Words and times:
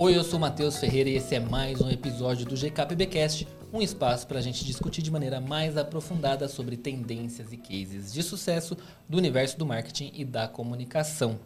Oi, 0.00 0.16
eu 0.16 0.22
sou 0.22 0.38
Matheus 0.38 0.78
Ferreira 0.78 1.10
e 1.10 1.16
esse 1.16 1.34
é 1.34 1.40
mais 1.40 1.80
um 1.80 1.90
episódio 1.90 2.46
do 2.46 2.54
GKPBcast, 2.54 3.48
um 3.72 3.82
espaço 3.82 4.28
para 4.28 4.38
a 4.38 4.40
gente 4.40 4.64
discutir 4.64 5.02
de 5.02 5.10
maneira 5.10 5.40
mais 5.40 5.76
aprofundada 5.76 6.46
sobre 6.46 6.76
tendências 6.76 7.52
e 7.52 7.56
cases 7.56 8.12
de 8.12 8.22
sucesso 8.22 8.76
do 9.08 9.18
universo 9.18 9.58
do 9.58 9.66
marketing 9.66 10.12
e 10.14 10.24
da 10.24 10.46
comunicação. 10.46 11.40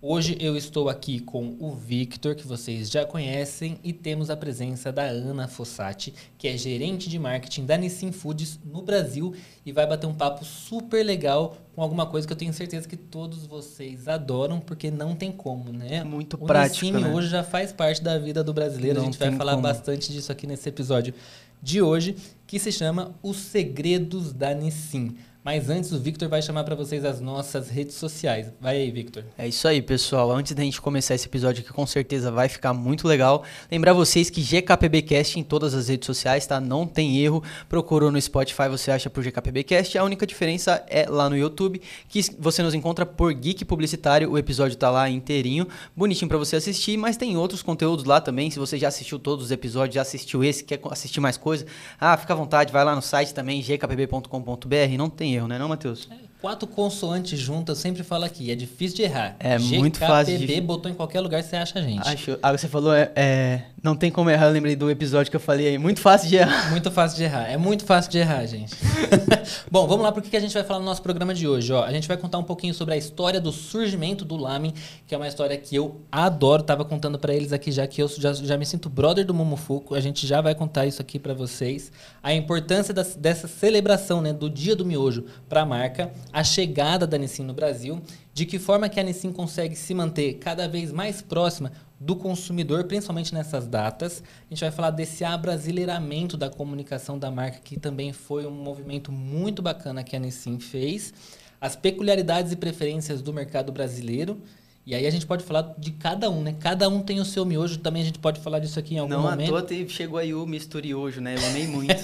Hoje 0.00 0.38
eu 0.40 0.56
estou 0.56 0.88
aqui 0.88 1.18
com 1.18 1.56
o 1.58 1.72
Victor, 1.74 2.36
que 2.36 2.46
vocês 2.46 2.88
já 2.88 3.04
conhecem, 3.04 3.80
e 3.82 3.92
temos 3.92 4.30
a 4.30 4.36
presença 4.36 4.92
da 4.92 5.02
Ana 5.02 5.48
Fossati, 5.48 6.14
que 6.38 6.46
é 6.46 6.56
gerente 6.56 7.08
de 7.08 7.18
marketing 7.18 7.66
da 7.66 7.76
Nissin 7.76 8.12
Foods 8.12 8.60
no 8.64 8.80
Brasil 8.80 9.34
e 9.66 9.72
vai 9.72 9.88
bater 9.88 10.06
um 10.06 10.14
papo 10.14 10.44
super 10.44 11.04
legal 11.04 11.56
com 11.74 11.82
alguma 11.82 12.06
coisa 12.06 12.24
que 12.28 12.32
eu 12.32 12.36
tenho 12.36 12.52
certeza 12.52 12.86
que 12.86 12.96
todos 12.96 13.44
vocês 13.44 14.06
adoram, 14.06 14.60
porque 14.60 14.88
não 14.88 15.16
tem 15.16 15.32
como, 15.32 15.72
né? 15.72 16.04
Muito 16.04 16.34
o 16.34 16.46
prático, 16.46 16.86
Nissin 16.86 17.04
né? 17.04 17.12
hoje 17.12 17.28
já 17.28 17.42
faz 17.42 17.72
parte 17.72 18.00
da 18.00 18.16
vida 18.18 18.44
do 18.44 18.54
brasileiro, 18.54 18.98
Não 19.00 19.02
a 19.02 19.06
gente 19.06 19.18
vai 19.18 19.32
falar 19.34 19.54
como. 19.54 19.64
bastante 19.64 20.12
disso 20.12 20.30
aqui 20.30 20.46
nesse 20.46 20.68
episódio 20.68 21.12
de 21.60 21.82
hoje, 21.82 22.14
que 22.46 22.60
se 22.60 22.70
chama 22.70 23.16
Os 23.20 23.36
Segredos 23.36 24.32
da 24.32 24.54
Nissin. 24.54 25.16
Mas 25.44 25.70
antes, 25.70 25.92
o 25.92 25.98
Victor 25.98 26.28
vai 26.28 26.42
chamar 26.42 26.64
para 26.64 26.74
vocês 26.74 27.04
as 27.04 27.20
nossas 27.20 27.70
redes 27.70 27.94
sociais. 27.94 28.52
Vai 28.60 28.76
aí, 28.76 28.90
Victor. 28.90 29.24
É 29.38 29.48
isso 29.48 29.66
aí, 29.66 29.80
pessoal. 29.80 30.30
Antes 30.30 30.52
da 30.52 30.62
gente 30.62 30.80
começar 30.80 31.14
esse 31.14 31.26
episódio 31.26 31.62
aqui, 31.62 31.72
com 31.72 31.86
certeza 31.86 32.30
vai 32.30 32.48
ficar 32.48 32.74
muito 32.74 33.08
legal. 33.08 33.44
Lembrar 33.70 33.92
vocês 33.92 34.28
que 34.28 34.42
GKPBcast 34.42 35.38
em 35.38 35.42
todas 35.42 35.74
as 35.74 35.88
redes 35.88 36.06
sociais, 36.06 36.46
tá? 36.46 36.60
Não 36.60 36.86
tem 36.86 37.18
erro. 37.18 37.42
Procurou 37.68 38.10
no 38.10 38.20
Spotify, 38.20 38.68
você 38.68 38.90
acha 38.90 39.08
por 39.08 39.22
GKPBcast. 39.22 39.96
A 39.96 40.04
única 40.04 40.26
diferença 40.26 40.84
é 40.88 41.08
lá 41.08 41.30
no 41.30 41.36
YouTube, 41.36 41.80
que 42.08 42.20
você 42.38 42.62
nos 42.62 42.74
encontra 42.74 43.06
por 43.06 43.32
Geek 43.32 43.64
Publicitário. 43.64 44.30
O 44.30 44.36
episódio 44.36 44.76
tá 44.76 44.90
lá 44.90 45.08
inteirinho, 45.08 45.66
bonitinho 45.96 46.28
pra 46.28 46.36
você 46.36 46.56
assistir, 46.56 46.96
mas 46.96 47.16
tem 47.16 47.36
outros 47.36 47.62
conteúdos 47.62 48.04
lá 48.04 48.20
também. 48.20 48.50
Se 48.50 48.58
você 48.58 48.76
já 48.76 48.88
assistiu 48.88 49.18
todos 49.18 49.46
os 49.46 49.50
episódios, 49.50 49.94
já 49.94 50.02
assistiu 50.02 50.42
esse, 50.42 50.64
quer 50.64 50.80
assistir 50.90 51.20
mais 51.20 51.36
coisa, 51.36 51.64
ah, 51.98 52.16
fica 52.16 52.32
à 52.32 52.36
vontade, 52.36 52.72
vai 52.72 52.84
lá 52.84 52.94
no 52.94 53.02
site 53.02 53.32
também, 53.32 53.62
gkpb.com.br. 53.62 54.96
Não 54.98 55.08
tem 55.08 55.27
erro, 55.34 55.48
né, 55.48 55.58
não, 55.58 55.68
Matheus? 55.68 56.08
Quatro 56.40 56.68
consoantes 56.68 57.36
juntas, 57.38 57.78
eu 57.78 57.82
sempre 57.82 58.04
falo 58.04 58.24
aqui, 58.24 58.50
é 58.52 58.54
difícil 58.54 58.96
de 58.98 59.02
errar. 59.02 59.34
É 59.40 59.58
muito 59.58 59.98
fácil 59.98 60.38
de- 60.38 60.46
GKPB 60.46 60.60
botou 60.60 60.88
em 60.90 60.94
qualquer 60.94 61.20
lugar, 61.20 61.42
você 61.42 61.56
acha 61.56 61.80
a 61.80 61.82
gente. 61.82 62.06
Acho. 62.08 62.38
Ah, 62.40 62.52
você 62.56 62.68
falou, 62.68 62.94
é, 62.94 63.10
é, 63.16 63.62
não 63.82 63.94
tem 63.96 64.10
como 64.10 64.28
errar. 64.30 64.46
Eu 64.46 64.52
lembrei 64.52 64.74
do 64.76 64.90
episódio 64.90 65.30
que 65.30 65.36
eu 65.36 65.40
falei 65.40 65.68
aí. 65.68 65.78
Muito 65.78 66.00
fácil 66.00 66.28
de 66.28 66.36
errar. 66.36 66.70
Muito 66.70 66.90
fácil 66.90 67.16
de 67.16 67.24
errar. 67.24 67.48
É 67.50 67.56
muito 67.56 67.84
fácil 67.84 68.10
de 68.10 68.18
errar, 68.18 68.44
gente. 68.46 68.74
Bom, 69.70 69.86
vamos 69.86 70.02
lá 70.04 70.10
para 70.12 70.20
o 70.20 70.22
que 70.22 70.36
a 70.36 70.40
gente 70.40 70.52
vai 70.54 70.64
falar 70.64 70.80
no 70.80 70.84
nosso 70.86 71.02
programa 71.02 71.32
de 71.32 71.46
hoje. 71.46 71.72
Ó, 71.72 71.84
a 71.84 71.92
gente 71.92 72.08
vai 72.08 72.16
contar 72.16 72.38
um 72.38 72.42
pouquinho 72.44 72.74
sobre 72.74 72.94
a 72.94 72.96
história 72.96 73.40
do 73.40 73.52
surgimento 73.52 74.24
do 74.24 74.36
lamen, 74.36 74.74
que 75.06 75.14
é 75.14 75.18
uma 75.18 75.28
história 75.28 75.56
que 75.56 75.76
eu 75.76 76.00
adoro. 76.10 76.62
Tava 76.62 76.84
contando 76.84 77.18
para 77.18 77.32
eles 77.34 77.52
aqui 77.52 77.70
já 77.70 77.86
que 77.86 78.02
eu 78.02 78.08
já, 78.08 78.32
já 78.32 78.56
me 78.58 78.66
sinto 78.66 78.88
brother 78.88 79.24
do 79.24 79.32
Momofuku. 79.34 79.94
A 79.94 80.00
gente 80.00 80.26
já 80.26 80.40
vai 80.40 80.54
contar 80.54 80.86
isso 80.86 81.00
aqui 81.00 81.18
para 81.18 81.34
vocês. 81.34 81.92
A 82.22 82.32
importância 82.34 82.92
das- 82.92 83.14
dessa 83.14 83.46
celebração, 83.46 84.20
né, 84.20 84.32
do 84.32 84.50
Dia 84.50 84.74
do 84.74 84.84
Miojo 84.84 85.24
para 85.48 85.62
a 85.62 85.66
marca, 85.66 86.10
a 86.32 86.42
chegada 86.42 87.06
da 87.06 87.16
Nissin 87.16 87.44
no 87.44 87.54
Brasil, 87.54 88.00
de 88.34 88.44
que 88.46 88.58
forma 88.58 88.88
que 88.88 88.98
a 89.00 89.02
Nissin 89.02 89.32
consegue 89.32 89.74
se 89.76 89.92
manter 89.94 90.34
cada 90.34 90.68
vez 90.68 90.92
mais 90.92 91.20
próxima 91.22 91.72
do 92.00 92.14
consumidor, 92.14 92.84
principalmente 92.84 93.34
nessas 93.34 93.66
datas. 93.66 94.22
A 94.46 94.54
gente 94.54 94.60
vai 94.60 94.70
falar 94.70 94.90
desse 94.90 95.24
abrasileiramento 95.24 96.36
da 96.36 96.48
comunicação 96.48 97.18
da 97.18 97.30
marca, 97.30 97.58
que 97.62 97.78
também 97.78 98.12
foi 98.12 98.46
um 98.46 98.50
movimento 98.50 99.10
muito 99.10 99.60
bacana 99.60 100.04
que 100.04 100.14
a 100.14 100.18
Nissin 100.18 100.58
fez. 100.60 101.12
As 101.60 101.74
peculiaridades 101.74 102.52
e 102.52 102.56
preferências 102.56 103.20
do 103.20 103.32
mercado 103.32 103.72
brasileiro. 103.72 104.40
E 104.88 104.94
aí 104.94 105.06
a 105.06 105.10
gente 105.10 105.26
pode 105.26 105.44
falar 105.44 105.74
de 105.76 105.90
cada 105.90 106.30
um, 106.30 106.40
né? 106.42 106.56
Cada 106.58 106.88
um 106.88 107.02
tem 107.02 107.20
o 107.20 107.24
seu 107.24 107.44
miojo. 107.44 107.76
Também 107.76 108.00
a 108.00 108.04
gente 108.06 108.18
pode 108.18 108.40
falar 108.40 108.58
disso 108.58 108.78
aqui 108.78 108.94
em 108.94 108.98
algum 108.98 109.12
não 109.12 109.20
momento. 109.20 109.48
à 109.48 109.50
toa 109.50 109.62
teve- 109.62 109.90
chegou 109.90 110.18
aí 110.18 110.32
o 110.32 110.46
Misturiojo, 110.46 111.20
né? 111.20 111.34
Eu 111.36 111.46
amei 111.46 111.66
muito. 111.66 111.94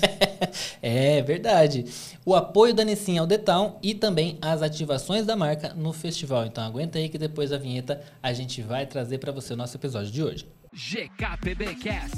É 0.82 1.22
verdade. 1.22 1.86
O 2.26 2.34
apoio 2.34 2.74
da 2.74 2.84
Nissin 2.84 3.16
ao 3.16 3.26
The 3.26 3.38
Town 3.38 3.78
e 3.82 3.94
também 3.94 4.36
as 4.42 4.60
ativações 4.60 5.24
da 5.24 5.34
marca 5.34 5.72
no 5.72 5.94
festival. 5.94 6.44
Então 6.44 6.62
aguenta 6.62 6.98
aí 6.98 7.08
que 7.08 7.16
depois 7.16 7.48
da 7.50 7.56
vinheta 7.56 8.02
a 8.22 8.34
gente 8.34 8.60
vai 8.60 8.84
trazer 8.84 9.16
para 9.16 9.32
você 9.32 9.54
o 9.54 9.56
nosso 9.56 9.74
episódio 9.78 10.10
de 10.12 10.22
hoje. 10.22 10.46
GKPBcast. 10.74 12.14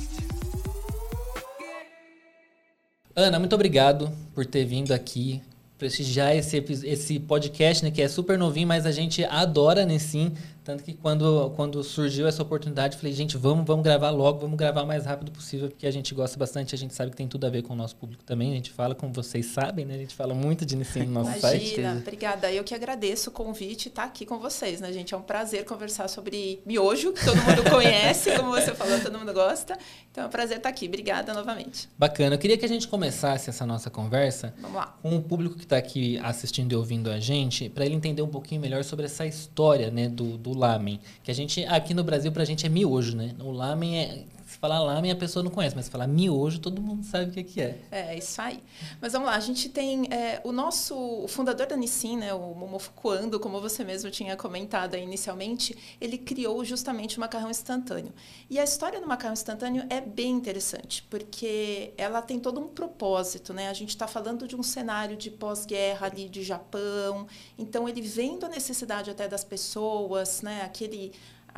Ana, 3.15 3.39
muito 3.39 3.55
obrigado 3.55 4.11
por 4.35 4.45
ter 4.45 4.65
vindo 4.65 4.93
aqui 4.93 5.41
prestigiar 5.79 6.35
esse, 6.35 6.57
esse 6.85 7.21
podcast, 7.21 7.85
né, 7.85 7.91
que 7.91 8.01
é 8.01 8.09
super 8.09 8.39
novinho, 8.39 8.67
mas 8.67 8.87
a 8.87 8.91
gente 8.91 9.23
adora 9.25 9.83
a 9.83 9.85
Nissin. 9.85 10.33
Tanto 10.67 10.83
que 10.83 10.95
quando, 10.95 11.53
quando 11.55 11.81
surgiu 11.85 12.27
essa 12.27 12.43
oportunidade, 12.43 12.97
falei, 12.97 13.13
gente, 13.13 13.37
vamos, 13.37 13.65
vamos 13.65 13.85
gravar 13.85 14.11
logo, 14.11 14.41
vamos 14.41 14.57
gravar 14.57 14.83
o 14.83 14.87
mais 14.87 15.07
rápido 15.07 15.31
possível, 15.31 15.69
porque 15.69 15.87
a 15.87 15.93
gente 15.93 16.13
gosta 16.13 16.37
bastante, 16.37 16.75
a 16.75 16.79
gente 16.79 16.93
sabe 16.93 17.13
que 17.13 17.17
tem 17.17 17.29
tudo 17.29 17.47
a 17.47 17.49
ver 17.49 17.63
com 17.63 17.73
o 17.73 17.77
nosso 17.77 17.95
público 17.95 18.25
também. 18.25 18.51
A 18.51 18.55
gente 18.57 18.73
fala, 18.73 18.93
como 18.93 19.13
vocês 19.13 19.47
sabem, 19.47 19.85
né? 19.85 19.95
A 19.95 19.99
gente 19.99 20.17
fala 20.17 20.35
muito 20.35 20.67
de 20.67 20.75
Nissin 20.75 21.05
no 21.05 21.23
nosso 21.23 21.39
site. 21.39 21.75
Imagina, 21.75 22.01
obrigada. 22.01 22.51
Eu 22.51 22.65
que 22.65 22.75
agradeço 22.75 23.31
o 23.31 23.33
convite 23.33 23.87
e 23.87 23.89
estar 23.91 24.03
aqui 24.03 24.27
com 24.27 24.41
vocês, 24.41 24.81
né, 24.81 24.93
gente? 24.93 25.15
É 25.15 25.17
um 25.17 25.23
prazer 25.23 25.65
conversar 25.65 26.09
sobre 26.09 26.61
miojo, 26.67 27.13
que 27.13 27.25
todo 27.25 27.37
mundo 27.37 27.71
conhece, 27.71 28.37
como 28.37 28.51
você 28.51 28.75
falou, 28.75 28.99
todo 28.99 29.17
mundo 29.17 29.33
gosta. 29.33 29.79
Então 30.11 30.25
é 30.25 30.27
um 30.27 30.31
prazer 30.31 30.57
estar 30.57 30.69
aqui. 30.69 30.89
Obrigada 30.89 31.33
novamente. 31.33 31.89
Bacana. 31.97 32.35
Eu 32.35 32.41
queria 32.41 32.59
que 32.59 32.65
a 32.65 32.69
gente 32.69 32.89
começasse 32.89 33.49
essa 33.49 33.65
nossa 33.65 33.89
conversa 33.89 34.53
com 35.01 35.17
o 35.17 35.23
público 35.23 35.55
que 35.55 35.63
está 35.63 35.77
aqui 35.77 36.19
assistindo 36.25 36.73
e 36.73 36.75
ouvindo 36.75 37.09
a 37.09 37.21
gente, 37.21 37.69
para 37.69 37.87
ele 37.87 37.95
entender 37.95 38.23
um 38.23 38.29
pouquinho 38.29 38.61
melhor 38.61 38.83
sobre 38.83 39.05
essa 39.05 39.25
história, 39.25 39.93
né, 39.93 40.09
do, 40.09 40.37
do 40.37 40.56
lamen. 40.57 40.99
Que 41.23 41.31
a 41.31 41.35
gente, 41.35 41.65
aqui 41.67 41.95
no 41.95 42.03
Brasil, 42.03 42.33
pra 42.33 42.45
gente 42.45 42.67
é 42.67 42.69
miojo, 42.69 43.17
né? 43.17 43.35
O 43.41 43.51
lamen 43.51 43.99
é... 43.99 44.25
Se 44.57 44.61
falar 44.61 44.81
lamen, 44.81 45.11
a 45.11 45.17
pessoa 45.17 45.43
não 45.43 45.51
conhece, 45.51 45.77
mas 45.77 45.85
se 45.85 45.91
falar 45.91 46.07
miojo, 46.07 46.59
todo 46.59 46.81
mundo 46.81 47.05
sabe 47.05 47.29
o 47.29 47.31
que 47.31 47.45
que 47.45 47.61
é. 47.61 47.79
É, 47.91 48.17
isso 48.17 48.41
aí. 48.41 48.63
Mas 49.03 49.13
vamos 49.13 49.29
lá, 49.29 49.35
a 49.35 49.41
gente 49.41 49.69
tem 49.69 50.11
é, 50.11 50.41
o 50.45 50.51
nosso 50.51 50.97
o 50.97 51.29
fundador 51.29 51.67
da 51.67 51.77
Nissin, 51.77 52.17
né, 52.17 52.33
o 52.33 52.55
Momofuku 52.55 53.11
Ando, 53.11 53.39
como 53.39 53.61
você 53.61 53.85
mesmo 53.85 54.11
tinha 54.11 54.35
comentado 54.35 54.97
inicialmente, 54.97 55.77
ele 56.01 56.17
criou 56.17 56.65
justamente 56.65 57.19
o 57.19 57.21
macarrão 57.21 57.51
instantâneo. 57.51 58.15
E 58.49 58.59
a 58.59 58.65
história 58.65 58.99
do 58.99 59.07
macarrão 59.07 59.35
instantâneo 59.35 59.85
é 59.91 60.01
bem 60.01 60.31
interessante, 60.31 61.03
porque 61.11 61.93
ela 61.99 62.23
tem 62.23 62.41
todo 62.41 62.59
um 62.59 62.67
propósito, 62.67 63.53
né? 63.53 63.69
A 63.69 63.75
gente 63.75 63.91
está 63.91 64.07
falando 64.07 64.49
de 64.49 64.57
um 64.57 64.63
cenário 64.63 65.19
de 65.19 65.31
pós-guerra 65.31 66.07
ali 66.07 66.31
de 66.31 66.43
Japão, 66.43 67.27
então 67.59 67.87
ele 67.87 68.01
vendo 68.01 68.47
a 68.47 68.49
necessidade 68.49 69.11
até 69.11 69.29
das 69.29 69.45
pessoas, 69.45 70.41
né, 70.41 70.63
aquele 70.63 71.13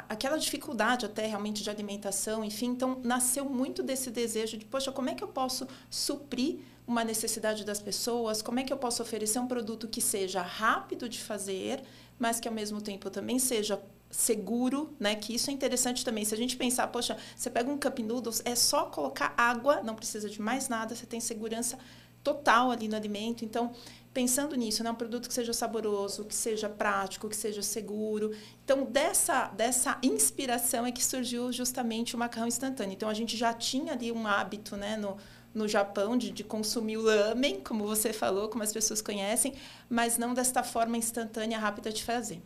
aquela 0.09 0.37
dificuldade 0.37 1.07
até 1.07 1.27
realmente 1.27 1.63
de 1.63 1.71
alimentação, 1.71 2.45
enfim, 2.45 2.67
então 2.67 3.01
nasceu 3.03 3.45
muito 3.45 3.83
desse 3.83 4.11
desejo 4.11 4.57
de, 4.57 4.65
poxa, 4.65 4.93
como 4.93 5.09
é 5.09 5.15
que 5.15 5.25
eu 5.25 5.29
posso 5.29 5.67
suprir 5.91 6.61
uma 6.87 7.05
necessidade 7.05 7.65
das 7.65 7.81
pessoas? 7.81 8.41
Como 8.41 8.59
é 8.59 8.65
que 8.65 8.73
eu 8.73 8.79
posso 8.79 9.03
oferecer 9.03 9.39
um 9.39 9.47
produto 9.47 9.87
que 9.87 10.01
seja 10.01 10.41
rápido 10.41 11.09
de 11.09 11.21
fazer, 11.21 11.83
mas 12.19 12.41
que 12.41 12.49
ao 12.49 12.55
mesmo 12.55 12.81
tempo 12.81 13.11
também 13.11 13.39
seja 13.39 13.81
seguro, 14.11 14.95
né? 14.99 15.15
Que 15.15 15.35
isso 15.35 15.51
é 15.51 15.53
interessante 15.53 16.05
também. 16.05 16.25
Se 16.25 16.35
a 16.35 16.37
gente 16.37 16.57
pensar, 16.57 16.87
poxa, 16.89 17.17
você 17.37 17.51
pega 17.51 17.71
um 17.71 17.79
cup 17.79 17.99
noodles, 17.99 18.41
é 18.45 18.55
só 18.55 18.87
colocar 18.87 19.35
água, 19.37 19.83
não 19.83 19.95
precisa 19.95 20.31
de 20.31 20.41
mais 20.41 20.69
nada, 20.69 20.95
você 20.95 21.05
tem 21.05 21.21
segurança 21.21 21.79
total 22.29 22.71
ali 22.71 22.89
no 22.89 22.97
alimento. 22.97 23.45
Então, 23.45 23.73
pensando 24.13 24.55
nisso, 24.55 24.85
né, 24.85 24.91
um 24.91 24.95
produto 24.95 25.29
que 25.29 25.35
seja 25.35 25.53
saboroso, 25.53 26.25
que 26.25 26.35
seja 26.35 26.69
prático, 26.69 27.29
que 27.29 27.37
seja 27.37 27.63
seguro. 27.63 28.33
Então, 28.65 28.85
dessa, 28.85 29.49
dessa 29.49 29.99
inspiração 30.03 30.85
é 30.85 30.93
que 30.93 31.03
surgiu 31.05 31.51
justamente 31.53 32.15
o 32.15 32.19
macarrão 32.19 32.47
instantâneo. 32.47 32.93
Então, 32.93 33.09
a 33.09 33.15
gente 33.15 33.37
já 33.37 33.53
tinha 33.55 33.93
ali 33.93 34.13
um 34.13 34.27
hábito 34.27 34.77
né, 34.77 34.97
no, 34.97 35.17
no 35.55 35.67
Japão 35.67 36.19
de, 36.19 36.31
de 36.31 36.45
consumir 36.45 36.99
o 36.99 37.03
lamen, 37.03 37.61
como 37.61 37.87
você 37.87 38.13
falou, 38.13 38.49
como 38.49 38.63
as 38.63 38.73
pessoas 38.73 39.01
conhecem, 39.01 39.55
mas 39.89 40.19
não 40.19 40.35
desta 40.35 40.63
forma 40.63 40.97
instantânea, 40.97 41.59
rápida 41.59 41.91
de 41.91 42.05
fazer. 42.05 42.43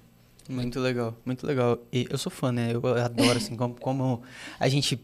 muito 0.49 0.79
legal, 0.79 1.17
muito 1.25 1.45
legal. 1.45 1.79
E 1.93 2.07
eu 2.09 2.19
sou 2.19 2.31
fã, 2.31 2.53
né? 2.53 2.73
Eu 2.73 2.87
adoro, 3.03 3.39
assim, 3.39 3.57
como, 3.57 3.75
como 3.75 4.23
a 4.61 4.69
gente 4.69 5.01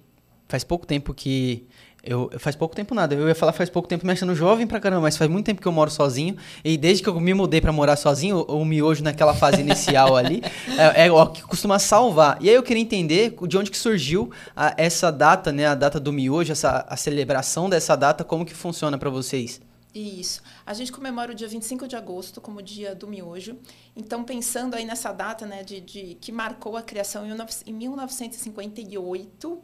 faz 0.48 0.64
pouco 0.64 0.86
tempo 0.86 1.12
que. 1.12 1.66
Eu, 2.02 2.30
faz 2.38 2.54
pouco 2.54 2.74
tempo 2.74 2.94
nada. 2.94 3.14
Eu 3.14 3.28
ia 3.28 3.34
falar 3.34 3.52
faz 3.52 3.68
pouco 3.68 3.88
tempo 3.88 4.06
me 4.06 4.12
achando 4.12 4.34
jovem 4.34 4.66
pra 4.66 4.80
caramba, 4.80 5.02
mas 5.02 5.16
faz 5.16 5.30
muito 5.30 5.46
tempo 5.46 5.60
que 5.60 5.66
eu 5.68 5.72
moro 5.72 5.90
sozinho. 5.90 6.36
E 6.64 6.76
desde 6.76 7.02
que 7.02 7.08
eu 7.08 7.20
me 7.20 7.34
mudei 7.34 7.60
pra 7.60 7.72
morar 7.72 7.96
sozinho, 7.96 8.44
o, 8.48 8.60
o 8.60 8.64
miojo 8.64 9.02
naquela 9.02 9.34
fase 9.34 9.60
inicial 9.60 10.16
ali 10.16 10.42
é, 10.94 11.06
é 11.06 11.12
o 11.12 11.26
que 11.26 11.42
costuma 11.42 11.78
salvar. 11.78 12.38
E 12.40 12.48
aí 12.48 12.54
eu 12.54 12.62
queria 12.62 12.82
entender 12.82 13.34
de 13.46 13.58
onde 13.58 13.70
que 13.70 13.76
surgiu 13.76 14.30
a- 14.56 14.74
essa 14.76 15.10
data, 15.10 15.52
né? 15.52 15.66
A 15.66 15.74
data 15.74 15.98
do 16.00 16.12
miojo, 16.12 16.52
essa, 16.52 16.86
a 16.88 16.96
celebração 16.96 17.68
dessa 17.68 17.96
data, 17.96 18.22
como 18.24 18.46
que 18.46 18.54
funciona 18.54 18.96
pra 18.96 19.10
vocês? 19.10 19.60
Isso. 19.94 20.42
A 20.64 20.74
gente 20.74 20.92
comemora 20.92 21.32
o 21.32 21.34
dia 21.34 21.48
25 21.48 21.88
de 21.88 21.96
agosto 21.96 22.40
como 22.40 22.62
dia 22.62 22.94
do 22.94 23.08
miojo. 23.08 23.56
Então, 23.96 24.22
pensando 24.22 24.74
aí 24.76 24.84
nessa 24.84 25.10
data, 25.12 25.44
né, 25.46 25.64
de, 25.64 25.80
de 25.80 26.16
que 26.20 26.30
marcou 26.30 26.76
a 26.76 26.82
criação 26.82 27.24
em 27.66 27.72
1958, 27.72 29.58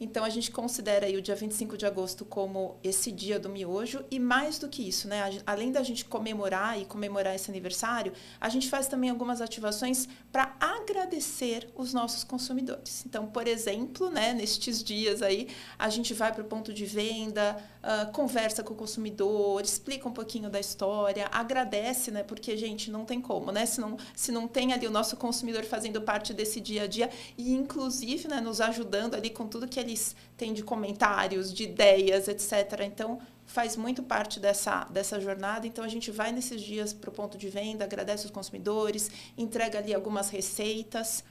então, 0.00 0.24
a 0.24 0.30
gente 0.30 0.50
considera 0.50 1.04
aí 1.04 1.14
o 1.18 1.20
dia 1.20 1.36
25 1.36 1.76
de 1.76 1.84
agosto 1.84 2.24
como 2.24 2.78
esse 2.82 3.12
dia 3.12 3.38
do 3.38 3.50
miojo. 3.50 4.02
E 4.10 4.18
mais 4.18 4.58
do 4.58 4.66
que 4.66 4.88
isso, 4.88 5.06
né? 5.06 5.20
além 5.46 5.70
da 5.70 5.82
gente 5.82 6.06
comemorar 6.06 6.80
e 6.80 6.86
comemorar 6.86 7.34
esse 7.34 7.50
aniversário, 7.50 8.14
a 8.40 8.48
gente 8.48 8.70
faz 8.70 8.88
também 8.88 9.10
algumas 9.10 9.42
ativações 9.42 10.08
para 10.32 10.56
agradecer 10.58 11.68
os 11.76 11.92
nossos 11.92 12.24
consumidores. 12.24 13.04
Então, 13.04 13.26
por 13.26 13.46
exemplo, 13.46 14.08
né, 14.08 14.32
nestes 14.32 14.82
dias 14.82 15.20
aí, 15.20 15.48
a 15.78 15.90
gente 15.90 16.14
vai 16.14 16.32
para 16.32 16.42
o 16.42 16.46
ponto 16.46 16.72
de 16.72 16.86
venda, 16.86 17.62
uh, 17.82 18.10
conversa 18.12 18.62
com 18.62 18.72
o 18.72 18.76
consumidor, 18.76 19.62
explica 19.62 20.08
um 20.08 20.12
pouquinho 20.12 20.48
da 20.48 20.58
história, 20.58 21.28
agradece, 21.30 22.10
né? 22.10 22.22
Porque, 22.22 22.56
gente, 22.56 22.90
não 22.90 23.04
tem 23.04 23.20
como, 23.20 23.52
né? 23.52 23.66
Se 23.66 23.80
não, 23.80 23.98
se 24.16 24.32
não 24.32 24.48
tem 24.48 24.72
ali 24.72 24.86
o 24.86 24.90
nosso 24.90 25.16
consumidor 25.16 25.64
fazendo 25.64 26.00
parte 26.00 26.32
desse 26.32 26.58
dia 26.58 26.84
a 26.84 26.86
dia 26.86 27.10
e, 27.36 27.52
inclusive, 27.52 28.28
né, 28.28 28.40
nos 28.40 28.62
ajudando 28.62 29.14
ali 29.14 29.28
com 29.28 29.46
tudo 29.46 29.68
que 29.68 29.78
ele 29.78 29.90
eles 29.90 30.16
têm 30.36 30.52
de 30.54 30.62
comentários, 30.62 31.52
de 31.52 31.64
ideias, 31.64 32.28
etc. 32.28 32.80
Então, 32.84 33.20
faz 33.44 33.76
muito 33.76 34.02
parte 34.02 34.38
dessa, 34.38 34.84
dessa 34.84 35.20
jornada. 35.20 35.66
Então, 35.66 35.84
a 35.84 35.88
gente 35.88 36.10
vai 36.10 36.32
nesses 36.32 36.62
dias 36.62 36.92
para 36.92 37.10
o 37.10 37.12
ponto 37.12 37.36
de 37.36 37.48
venda, 37.48 37.84
agradece 37.84 38.24
os 38.24 38.30
consumidores, 38.30 39.10
entrega 39.36 39.78
ali 39.78 39.92
algumas 39.92 40.30
receitas 40.30 41.24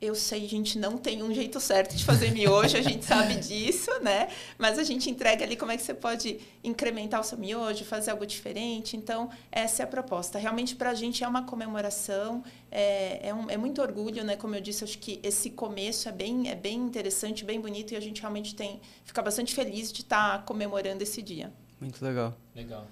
eu 0.00 0.14
sei, 0.14 0.44
a 0.44 0.48
gente 0.48 0.78
não 0.78 0.98
tem 0.98 1.22
um 1.22 1.32
jeito 1.32 1.58
certo 1.58 1.96
de 1.96 2.04
fazer 2.04 2.30
miojo, 2.30 2.76
a 2.76 2.82
gente 2.82 3.04
sabe 3.06 3.36
disso, 3.36 3.90
né? 4.02 4.28
Mas 4.58 4.78
a 4.78 4.82
gente 4.82 5.08
entrega 5.10 5.44
ali 5.44 5.56
como 5.56 5.72
é 5.72 5.76
que 5.76 5.82
você 5.82 5.94
pode 5.94 6.38
incrementar 6.62 7.20
o 7.20 7.24
seu 7.24 7.38
miojo, 7.38 7.84
fazer 7.84 8.10
algo 8.10 8.26
diferente. 8.26 8.96
Então, 8.96 9.30
essa 9.50 9.82
é 9.82 9.84
a 9.84 9.86
proposta. 9.86 10.38
Realmente, 10.38 10.76
para 10.76 10.90
a 10.90 10.94
gente 10.94 11.24
é 11.24 11.28
uma 11.28 11.44
comemoração, 11.44 12.44
é, 12.70 13.28
é, 13.28 13.34
um, 13.34 13.48
é, 13.48 13.56
muito 13.56 13.80
orgulho, 13.80 14.22
né? 14.22 14.36
Como 14.36 14.54
eu 14.54 14.60
disse, 14.60 14.84
acho 14.84 14.98
que 14.98 15.18
esse 15.22 15.50
começo 15.50 16.08
é 16.08 16.12
bem, 16.12 16.50
é 16.50 16.54
bem 16.54 16.76
interessante, 16.76 17.44
bem 17.44 17.60
bonito 17.60 17.92
e 17.92 17.96
a 17.96 18.00
gente 18.00 18.20
realmente 18.20 18.54
tem 18.54 18.80
fica 19.04 19.22
bastante 19.22 19.54
feliz 19.54 19.92
de 19.92 20.02
estar 20.02 20.38
tá 20.38 20.44
comemorando 20.44 21.02
esse 21.02 21.22
dia. 21.22 21.52
Muito 21.80 22.04
legal. 22.04 22.36
Legal. 22.54 22.86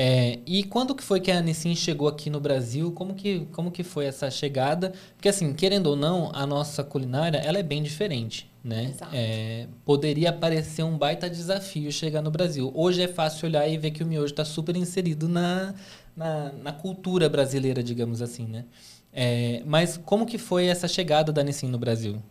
É, 0.00 0.38
e 0.46 0.62
quando 0.62 0.94
que 0.94 1.02
foi 1.02 1.18
que 1.18 1.28
a 1.28 1.42
Nissin 1.42 1.74
chegou 1.74 2.06
aqui 2.06 2.30
no 2.30 2.38
Brasil? 2.38 2.92
Como 2.92 3.14
que, 3.14 3.48
como 3.50 3.68
que 3.68 3.82
foi 3.82 4.06
essa 4.06 4.30
chegada? 4.30 4.92
Porque 5.16 5.28
assim, 5.28 5.52
querendo 5.52 5.88
ou 5.88 5.96
não, 5.96 6.30
a 6.32 6.46
nossa 6.46 6.84
culinária 6.84 7.38
ela 7.38 7.58
é 7.58 7.64
bem 7.64 7.82
diferente, 7.82 8.48
né? 8.62 8.94
É, 9.12 9.66
poderia 9.84 10.32
parecer 10.32 10.84
um 10.84 10.96
baita 10.96 11.28
desafio 11.28 11.90
chegar 11.90 12.22
no 12.22 12.30
Brasil. 12.30 12.70
Hoje 12.76 13.02
é 13.02 13.08
fácil 13.08 13.48
olhar 13.48 13.66
e 13.66 13.76
ver 13.76 13.90
que 13.90 14.04
o 14.04 14.06
miojo 14.06 14.26
está 14.26 14.44
super 14.44 14.76
inserido 14.76 15.28
na, 15.28 15.74
na, 16.16 16.52
na, 16.52 16.72
cultura 16.72 17.28
brasileira, 17.28 17.82
digamos 17.82 18.22
assim, 18.22 18.46
né? 18.46 18.66
É, 19.12 19.64
mas 19.66 19.96
como 19.96 20.24
que 20.24 20.38
foi 20.38 20.66
essa 20.66 20.86
chegada 20.86 21.32
da 21.32 21.42
Nissin 21.42 21.66
no 21.66 21.78
Brasil? 21.78 22.22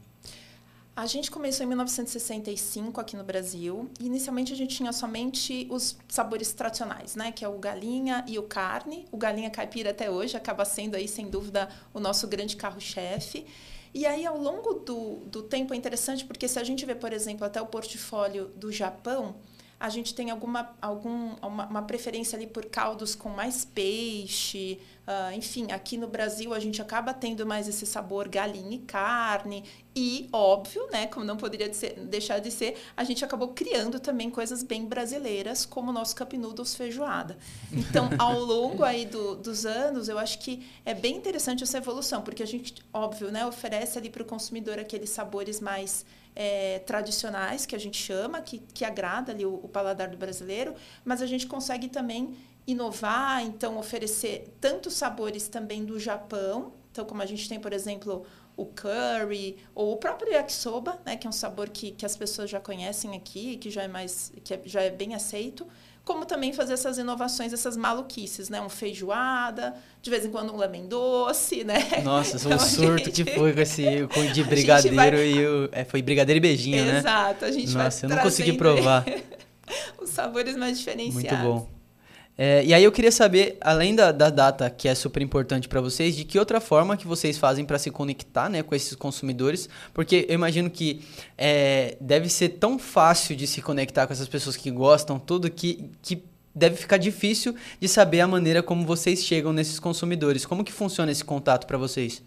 A 0.97 1.05
gente 1.05 1.29
começou 1.29 1.63
em 1.63 1.67
1965 1.67 2.99
aqui 2.99 3.15
no 3.15 3.23
Brasil. 3.23 3.87
Inicialmente 3.99 4.51
a 4.51 4.55
gente 4.55 4.77
tinha 4.77 4.91
somente 4.91 5.67
os 5.69 5.95
sabores 6.09 6.51
tradicionais, 6.53 7.15
né? 7.15 7.31
Que 7.31 7.45
é 7.45 7.47
o 7.47 7.59
galinha 7.59 8.25
e 8.27 8.39
o 8.39 8.41
carne. 8.41 9.05
O 9.11 9.15
galinha 9.15 9.51
caipira 9.51 9.91
até 9.91 10.09
hoje 10.09 10.35
acaba 10.35 10.65
sendo 10.65 10.95
aí, 10.95 11.07
sem 11.07 11.29
dúvida, 11.29 11.69
o 11.93 11.99
nosso 11.99 12.27
grande 12.27 12.55
carro-chefe. 12.55 13.45
E 13.93 14.07
aí, 14.07 14.25
ao 14.25 14.39
longo 14.39 14.73
do, 14.73 15.17
do 15.27 15.43
tempo, 15.43 15.71
é 15.71 15.77
interessante 15.77 16.25
porque 16.25 16.47
se 16.47 16.57
a 16.57 16.63
gente 16.63 16.83
vê, 16.83 16.95
por 16.95 17.13
exemplo, 17.13 17.45
até 17.45 17.61
o 17.61 17.67
portfólio 17.67 18.47
do 18.55 18.71
Japão, 18.71 19.35
a 19.79 19.89
gente 19.89 20.13
tem 20.13 20.29
alguma 20.31 20.75
algum, 20.81 21.35
uma, 21.41 21.67
uma 21.67 21.81
preferência 21.81 22.35
ali 22.35 22.47
por 22.47 22.65
caldos 22.65 23.15
com 23.15 23.29
mais 23.29 23.65
peixe, 23.65 24.79
Uh, 25.07 25.31
enfim, 25.33 25.71
aqui 25.71 25.95
no 25.95 26.05
Brasil 26.05 26.53
a 26.53 26.59
gente 26.59 26.81
acaba 26.81 27.13
tendo 27.13 27.45
mais 27.45 27.65
esse 27.65 27.85
sabor 27.85 28.27
galinha 28.27 28.75
e 28.75 28.79
carne. 28.79 29.63
E, 29.95 30.27
óbvio, 30.33 30.85
né, 30.91 31.07
como 31.07 31.25
não 31.25 31.37
poderia 31.37 31.73
ser, 31.73 31.97
deixar 31.97 32.39
de 32.39 32.51
ser, 32.51 32.75
a 32.95 33.05
gente 33.05 33.23
acabou 33.23 33.47
criando 33.53 34.01
também 34.01 34.29
coisas 34.29 34.63
bem 34.63 34.85
brasileiras, 34.85 35.65
como 35.65 35.91
o 35.91 35.93
nosso 35.93 36.13
Cup 36.13 36.33
Noodles 36.33 36.75
feijoada. 36.75 37.37
Então, 37.71 38.09
ao 38.19 38.37
longo 38.37 38.83
aí 38.83 39.05
do, 39.05 39.37
dos 39.37 39.65
anos, 39.65 40.09
eu 40.09 40.19
acho 40.19 40.39
que 40.39 40.67
é 40.83 40.93
bem 40.93 41.15
interessante 41.15 41.63
essa 41.63 41.77
evolução, 41.77 42.21
porque 42.21 42.43
a 42.43 42.45
gente, 42.45 42.75
óbvio, 42.93 43.31
né, 43.31 43.45
oferece 43.45 43.97
ali 43.97 44.09
para 44.09 44.23
o 44.23 44.25
consumidor 44.25 44.77
aqueles 44.77 45.09
sabores 45.09 45.61
mais 45.61 46.05
é, 46.39 46.77
tradicionais, 46.85 47.65
que 47.65 47.75
a 47.75 47.79
gente 47.79 47.97
chama, 47.97 48.39
que, 48.41 48.59
que 48.59 48.85
agrada 48.85 49.31
ali 49.31 49.43
o, 49.43 49.55
o 49.55 49.67
paladar 49.67 50.07
do 50.07 50.17
brasileiro, 50.17 50.75
mas 51.03 51.19
a 51.19 51.25
gente 51.25 51.47
consegue 51.47 51.87
também 51.89 52.37
inovar, 52.67 53.43
então 53.43 53.79
oferecer 53.79 54.55
tantos 54.61 54.93
sabores 54.93 55.47
também 55.47 55.83
do 55.83 55.99
Japão, 55.99 56.73
então 56.91 57.05
como 57.05 57.23
a 57.23 57.25
gente 57.25 57.49
tem, 57.49 57.59
por 57.59 57.73
exemplo, 57.73 58.23
o 58.57 58.65
curry 58.65 59.55
ou 59.75 59.93
o 59.93 59.97
próprio 59.97 60.33
yakisoba, 60.33 60.99
né, 61.05 61.15
que 61.15 61.27
é 61.27 61.29
um 61.29 61.33
sabor 61.33 61.69
que, 61.69 61.91
que 61.91 62.05
as 62.05 62.17
pessoas 62.17 62.49
já 62.49 62.59
conhecem 62.59 63.15
aqui, 63.15 63.55
que 63.55 63.69
já 63.69 63.83
é 63.83 63.87
mais 63.87 64.33
que 64.43 64.53
é, 64.53 64.59
já 64.65 64.81
é 64.81 64.89
bem 64.89 65.13
aceito, 65.13 65.65
como 66.03 66.25
também 66.25 66.51
fazer 66.51 66.73
essas 66.73 66.97
inovações, 66.97 67.53
essas 67.53 67.77
maluquices, 67.77 68.49
né, 68.49 68.59
um 68.59 68.69
feijoada, 68.69 69.75
de 70.01 70.09
vez 70.09 70.25
em 70.25 70.31
quando 70.31 70.53
um 70.53 70.57
lemon 70.57 70.87
doce, 70.87 71.63
né? 71.63 72.01
Nossa, 72.03 72.37
então, 72.43 72.57
um 72.57 72.59
surto 72.59 73.05
gente... 73.05 73.23
que 73.23 73.31
foi 73.31 73.53
com 73.53 73.59
esse 73.59 74.07
com 74.11 74.25
de 74.31 74.43
brigadeiro 74.43 74.95
vai... 74.95 75.27
e 75.27 75.45
o 75.45 75.69
é, 75.71 75.85
foi 75.85 76.01
brigadeiro 76.01 76.37
e 76.37 76.41
beijinho, 76.41 76.77
Exato, 76.77 76.93
né? 76.93 76.99
Exato, 76.99 77.45
a 77.45 77.51
gente 77.51 77.73
Nossa, 77.73 78.07
vai 78.07 78.11
eu 78.11 78.15
não 78.15 78.23
consegui 78.23 78.53
provar. 78.53 79.05
os 80.01 80.09
sabores 80.09 80.55
mais 80.55 80.79
diferenciados. 80.79 81.39
Muito 81.39 81.61
bom. 81.61 81.76
É, 82.37 82.63
e 82.63 82.73
aí 82.73 82.83
eu 82.83 82.91
queria 82.91 83.11
saber, 83.11 83.57
além 83.59 83.95
da, 83.95 84.11
da 84.11 84.29
data 84.29 84.69
que 84.69 84.87
é 84.87 84.93
super 84.93 85.23
importante 85.23 85.67
para 85.67 85.81
vocês, 85.81 86.15
de 86.15 86.23
que 86.23 86.37
outra 86.37 86.61
forma 86.61 86.95
que 86.95 87.07
vocês 87.07 87.37
fazem 87.37 87.65
para 87.65 87.79
se 87.79 87.89
conectar 87.89 88.47
né, 88.47 88.61
com 88.61 88.75
esses 88.75 88.93
consumidores? 88.95 89.67
Porque 89.91 90.25
eu 90.29 90.35
imagino 90.35 90.69
que 90.69 91.01
é, 91.35 91.97
deve 91.99 92.29
ser 92.29 92.49
tão 92.49 92.77
fácil 92.77 93.35
de 93.35 93.47
se 93.47 93.59
conectar 93.61 94.05
com 94.05 94.13
essas 94.13 94.27
pessoas 94.27 94.55
que 94.55 94.69
gostam 94.69 95.17
tudo 95.17 95.49
que, 95.49 95.89
que 96.03 96.21
deve 96.53 96.75
ficar 96.75 96.97
difícil 96.97 97.55
de 97.79 97.87
saber 97.87 98.21
a 98.21 98.27
maneira 98.27 98.61
como 98.61 98.85
vocês 98.85 99.23
chegam 99.23 99.51
nesses 99.51 99.79
consumidores. 99.79 100.45
Como 100.45 100.63
que 100.63 100.71
funciona 100.71 101.11
esse 101.11 101.25
contato 101.25 101.65
para 101.65 101.77
vocês? 101.77 102.21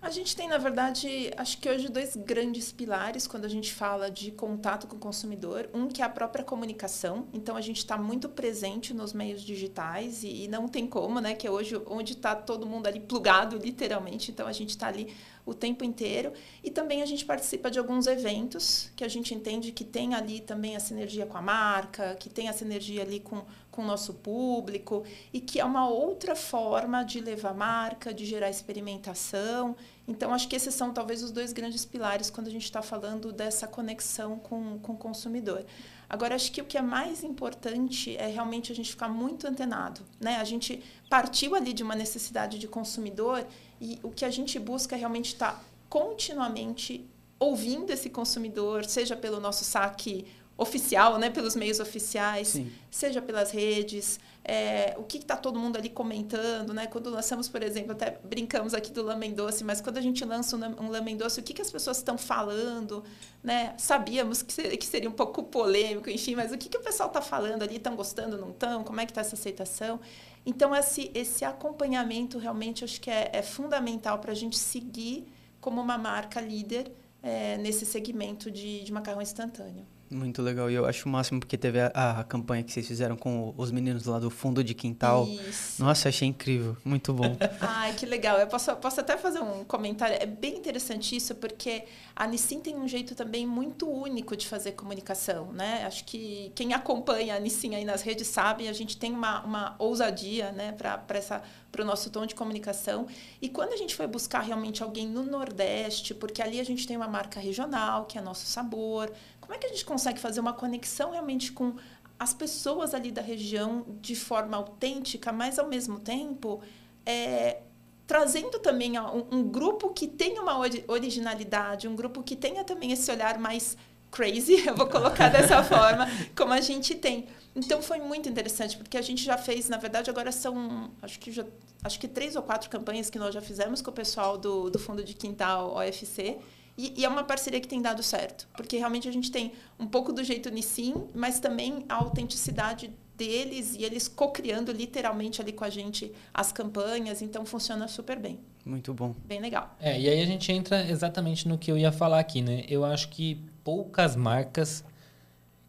A 0.00 0.10
gente 0.10 0.36
tem, 0.36 0.46
na 0.46 0.58
verdade, 0.58 1.32
acho 1.36 1.58
que 1.58 1.68
hoje 1.68 1.88
dois 1.88 2.14
grandes 2.14 2.70
pilares 2.70 3.26
quando 3.26 3.44
a 3.44 3.48
gente 3.48 3.74
fala 3.74 4.08
de 4.08 4.30
contato 4.30 4.86
com 4.86 4.94
o 4.94 4.98
consumidor. 4.98 5.68
Um 5.74 5.88
que 5.88 6.00
é 6.00 6.04
a 6.04 6.08
própria 6.08 6.44
comunicação. 6.44 7.26
Então, 7.32 7.56
a 7.56 7.60
gente 7.60 7.78
está 7.78 7.98
muito 7.98 8.28
presente 8.28 8.94
nos 8.94 9.12
meios 9.12 9.42
digitais 9.42 10.22
e, 10.22 10.44
e, 10.44 10.48
não 10.48 10.68
tem 10.68 10.86
como, 10.86 11.20
né? 11.20 11.34
Que 11.34 11.48
é 11.48 11.50
hoje 11.50 11.80
onde 11.86 12.12
está 12.12 12.36
todo 12.36 12.64
mundo 12.64 12.86
ali 12.86 13.00
plugado, 13.00 13.58
literalmente. 13.58 14.30
Então, 14.30 14.46
a 14.46 14.52
gente 14.52 14.70
está 14.70 14.86
ali 14.86 15.12
o 15.44 15.52
tempo 15.52 15.82
inteiro. 15.82 16.32
E 16.62 16.70
também 16.70 17.02
a 17.02 17.06
gente 17.06 17.24
participa 17.24 17.68
de 17.68 17.80
alguns 17.80 18.06
eventos 18.06 18.92
que 18.94 19.02
a 19.02 19.08
gente 19.08 19.34
entende 19.34 19.72
que 19.72 19.84
tem 19.84 20.14
ali 20.14 20.40
também 20.40 20.76
a 20.76 20.80
sinergia 20.80 21.26
com 21.26 21.36
a 21.36 21.42
marca, 21.42 22.14
que 22.14 22.30
tem 22.30 22.48
a 22.48 22.52
sinergia 22.52 23.02
ali 23.02 23.18
com, 23.18 23.42
com 23.78 23.84
o 23.84 23.86
nosso 23.86 24.14
público 24.14 25.04
e 25.32 25.40
que 25.40 25.60
é 25.60 25.64
uma 25.64 25.88
outra 25.88 26.34
forma 26.34 27.04
de 27.04 27.20
levar 27.20 27.54
marca, 27.54 28.12
de 28.12 28.26
gerar 28.26 28.50
experimentação. 28.50 29.76
Então, 30.08 30.34
acho 30.34 30.48
que 30.48 30.56
esses 30.56 30.74
são 30.74 30.92
talvez 30.92 31.22
os 31.22 31.30
dois 31.30 31.52
grandes 31.52 31.84
pilares 31.84 32.28
quando 32.28 32.48
a 32.48 32.50
gente 32.50 32.64
está 32.64 32.82
falando 32.82 33.32
dessa 33.32 33.68
conexão 33.68 34.36
com, 34.36 34.80
com 34.80 34.94
o 34.94 34.96
consumidor. 34.96 35.64
Agora, 36.10 36.34
acho 36.34 36.50
que 36.50 36.60
o 36.60 36.64
que 36.64 36.76
é 36.76 36.82
mais 36.82 37.22
importante 37.22 38.16
é 38.16 38.26
realmente 38.26 38.72
a 38.72 38.74
gente 38.74 38.90
ficar 38.90 39.08
muito 39.08 39.46
antenado. 39.46 40.00
Né? 40.18 40.38
A 40.38 40.44
gente 40.44 40.82
partiu 41.08 41.54
ali 41.54 41.72
de 41.72 41.84
uma 41.84 41.94
necessidade 41.94 42.58
de 42.58 42.66
consumidor 42.66 43.46
e 43.80 44.00
o 44.02 44.10
que 44.10 44.24
a 44.24 44.30
gente 44.30 44.58
busca 44.58 44.96
é 44.96 44.98
realmente 44.98 45.34
estar 45.34 45.52
tá 45.52 45.60
continuamente 45.88 47.08
ouvindo 47.38 47.92
esse 47.92 48.10
consumidor, 48.10 48.84
seja 48.84 49.14
pelo 49.14 49.38
nosso 49.38 49.64
saque 49.64 50.26
oficial, 50.58 51.18
né, 51.18 51.30
pelos 51.30 51.54
meios 51.54 51.78
oficiais, 51.78 52.48
Sim. 52.48 52.72
seja 52.90 53.22
pelas 53.22 53.52
redes, 53.52 54.18
é, 54.44 54.96
o 54.98 55.04
que 55.04 55.18
está 55.18 55.36
todo 55.36 55.56
mundo 55.56 55.76
ali 55.76 55.88
comentando, 55.88 56.74
né? 56.74 56.86
Quando 56.86 57.10
lançamos, 57.10 57.48
por 57.48 57.62
exemplo, 57.62 57.92
até 57.92 58.18
brincamos 58.24 58.74
aqui 58.74 58.90
do 58.90 59.02
Lamen 59.02 59.34
Doce, 59.34 59.62
mas 59.62 59.80
quando 59.80 59.98
a 59.98 60.00
gente 60.00 60.24
lança 60.24 60.56
um, 60.56 60.84
um 60.84 60.90
Lamen 60.90 61.16
Doce, 61.16 61.38
o 61.38 61.42
que, 61.42 61.54
que 61.54 61.62
as 61.62 61.70
pessoas 61.70 61.98
estão 61.98 62.18
falando, 62.18 63.04
né? 63.44 63.74
Sabíamos 63.78 64.42
que 64.42 64.52
seria, 64.52 64.76
que 64.76 64.86
seria 64.86 65.08
um 65.08 65.12
pouco 65.12 65.44
polêmico, 65.44 66.10
enfim, 66.10 66.34
mas 66.34 66.50
o 66.50 66.58
que, 66.58 66.68
que 66.68 66.78
o 66.78 66.82
pessoal 66.82 67.08
está 67.08 67.20
falando 67.20 67.62
ali? 67.62 67.76
Estão 67.76 67.94
gostando, 67.94 68.36
não 68.36 68.50
estão? 68.50 68.82
Como 68.82 69.00
é 69.00 69.06
que 69.06 69.12
está 69.12 69.20
essa 69.20 69.36
aceitação? 69.36 70.00
Então, 70.44 70.74
esse, 70.74 71.10
esse 71.14 71.44
acompanhamento 71.44 72.38
realmente 72.38 72.82
acho 72.84 73.00
que 73.00 73.10
é, 73.10 73.30
é 73.32 73.42
fundamental 73.42 74.18
para 74.18 74.32
a 74.32 74.34
gente 74.34 74.58
seguir 74.58 75.28
como 75.60 75.80
uma 75.80 75.98
marca 75.98 76.40
líder 76.40 76.90
é, 77.22 77.58
nesse 77.58 77.84
segmento 77.84 78.50
de, 78.50 78.82
de 78.82 78.92
macarrão 78.92 79.20
instantâneo. 79.20 79.86
Muito 80.10 80.40
legal. 80.40 80.70
E 80.70 80.74
eu 80.74 80.86
acho 80.86 81.08
o 81.08 81.12
máximo 81.12 81.40
porque 81.40 81.56
teve 81.56 81.80
a, 81.80 82.20
a 82.20 82.24
campanha 82.24 82.62
que 82.62 82.72
vocês 82.72 82.86
fizeram 82.86 83.16
com 83.16 83.52
os 83.56 83.70
meninos 83.70 84.06
lá 84.06 84.18
do 84.18 84.30
fundo 84.30 84.64
de 84.64 84.74
quintal. 84.74 85.26
Isso. 85.26 85.82
Nossa, 85.82 86.08
achei 86.08 86.28
incrível. 86.28 86.76
Muito 86.84 87.12
bom. 87.12 87.36
Ai, 87.60 87.92
que 87.94 88.06
legal. 88.06 88.38
Eu 88.38 88.46
posso, 88.46 88.74
posso 88.76 89.00
até 89.00 89.16
fazer 89.16 89.40
um 89.40 89.64
comentário. 89.64 90.16
É 90.18 90.26
bem 90.26 90.56
interessante 90.56 91.14
isso, 91.14 91.34
porque 91.34 91.84
a 92.16 92.26
Nissin 92.26 92.60
tem 92.60 92.76
um 92.76 92.88
jeito 92.88 93.14
também 93.14 93.46
muito 93.46 93.88
único 93.88 94.36
de 94.36 94.46
fazer 94.46 94.72
comunicação, 94.72 95.52
né? 95.52 95.84
Acho 95.86 96.04
que 96.04 96.50
quem 96.54 96.72
acompanha 96.72 97.36
a 97.36 97.40
Nissin 97.40 97.74
aí 97.74 97.84
nas 97.84 98.02
redes 98.02 98.28
sabe, 98.28 98.68
a 98.68 98.72
gente 98.72 98.96
tem 98.96 99.12
uma, 99.12 99.42
uma 99.44 99.76
ousadia, 99.78 100.52
né, 100.52 100.72
para 100.72 101.82
o 101.82 101.84
nosso 101.84 102.10
tom 102.10 102.26
de 102.26 102.34
comunicação. 102.34 103.06
E 103.40 103.48
quando 103.48 103.72
a 103.72 103.76
gente 103.76 103.94
foi 103.94 104.06
buscar 104.06 104.40
realmente 104.40 104.82
alguém 104.82 105.06
no 105.06 105.22
Nordeste, 105.22 106.14
porque 106.14 106.42
ali 106.42 106.60
a 106.60 106.64
gente 106.64 106.86
tem 106.86 106.96
uma 106.96 107.08
marca 107.08 107.38
regional, 107.40 108.06
que 108.06 108.18
é 108.18 108.20
nosso 108.20 108.46
sabor, 108.46 109.12
como 109.48 109.56
é 109.56 109.58
que 109.58 109.66
a 109.66 109.70
gente 109.70 109.84
consegue 109.86 110.20
fazer 110.20 110.40
uma 110.40 110.52
conexão 110.52 111.12
realmente 111.12 111.52
com 111.52 111.72
as 112.18 112.34
pessoas 112.34 112.92
ali 112.92 113.10
da 113.10 113.22
região 113.22 113.86
de 113.98 114.14
forma 114.14 114.54
autêntica, 114.58 115.32
mas 115.32 115.58
ao 115.58 115.66
mesmo 115.66 115.98
tempo 115.98 116.60
é, 117.06 117.62
trazendo 118.06 118.58
também 118.58 119.00
um, 119.00 119.24
um, 119.32 119.42
grupo 119.48 119.88
que 119.88 120.06
tenha 120.06 120.42
uma 120.42 120.58
originalidade, 120.86 121.88
um 121.88 121.96
grupo 121.96 122.22
que 122.22 122.36
tenha 122.36 122.62
também 122.62 122.92
esse 122.92 123.10
olhar 123.10 123.38
mais 123.38 123.74
crazy, 124.10 124.64
eu 124.68 124.76
vou 124.76 124.86
colocar 124.86 125.30
dessa 125.30 125.64
forma, 125.64 126.06
como 126.36 126.52
a 126.52 126.60
gente 126.60 126.94
tem. 126.94 127.26
Então 127.56 127.80
foi 127.80 128.00
muito 128.00 128.28
interessante, 128.28 128.76
porque 128.76 128.98
a 128.98 129.02
gente 129.02 129.24
já 129.24 129.38
fez, 129.38 129.70
na 129.70 129.78
verdade, 129.78 130.10
agora 130.10 130.30
são 130.30 130.90
acho 131.00 131.18
que 131.18 131.32
já, 131.32 131.46
acho 131.82 131.98
que 131.98 132.06
três 132.06 132.36
ou 132.36 132.42
quatro 132.42 132.68
campanhas 132.68 133.08
que 133.08 133.18
nós 133.18 133.32
já 133.32 133.40
fizemos 133.40 133.80
com 133.80 133.90
o 133.90 133.94
pessoal 133.94 134.36
do, 134.36 134.68
do 134.68 134.78
Fundo 134.78 135.02
de 135.02 135.14
Quintal 135.14 135.74
OFC. 135.74 136.36
E, 136.78 136.94
e, 136.96 137.04
é 137.04 137.08
uma 137.08 137.24
parceria 137.24 137.60
que 137.60 137.66
tem 137.66 137.82
dado 137.82 138.04
certo, 138.04 138.46
porque 138.56 138.76
realmente 138.76 139.08
a 139.08 139.12
gente 139.12 139.32
tem 139.32 139.52
um 139.80 139.86
pouco 139.86 140.12
do 140.12 140.22
jeito 140.22 140.48
Nissin, 140.48 141.08
mas 141.12 141.40
também 141.40 141.84
a 141.88 141.96
autenticidade 141.96 142.92
deles 143.16 143.74
e 143.74 143.82
eles 143.82 144.06
co-criando 144.06 144.70
literalmente 144.70 145.42
ali 145.42 145.52
com 145.52 145.64
a 145.64 145.70
gente 145.70 146.12
as 146.32 146.52
campanhas, 146.52 147.20
então 147.20 147.44
funciona 147.44 147.88
super 147.88 148.16
bem. 148.16 148.38
Muito 148.64 148.94
bom. 148.94 149.12
Bem 149.24 149.40
legal. 149.40 149.74
É, 149.80 149.98
e 149.98 150.08
aí 150.08 150.22
a 150.22 150.24
gente 150.24 150.52
entra 150.52 150.88
exatamente 150.88 151.48
no 151.48 151.58
que 151.58 151.72
eu 151.72 151.76
ia 151.76 151.90
falar 151.90 152.20
aqui, 152.20 152.40
né? 152.40 152.64
Eu 152.68 152.84
acho 152.84 153.08
que 153.08 153.42
poucas 153.64 154.14
marcas 154.14 154.84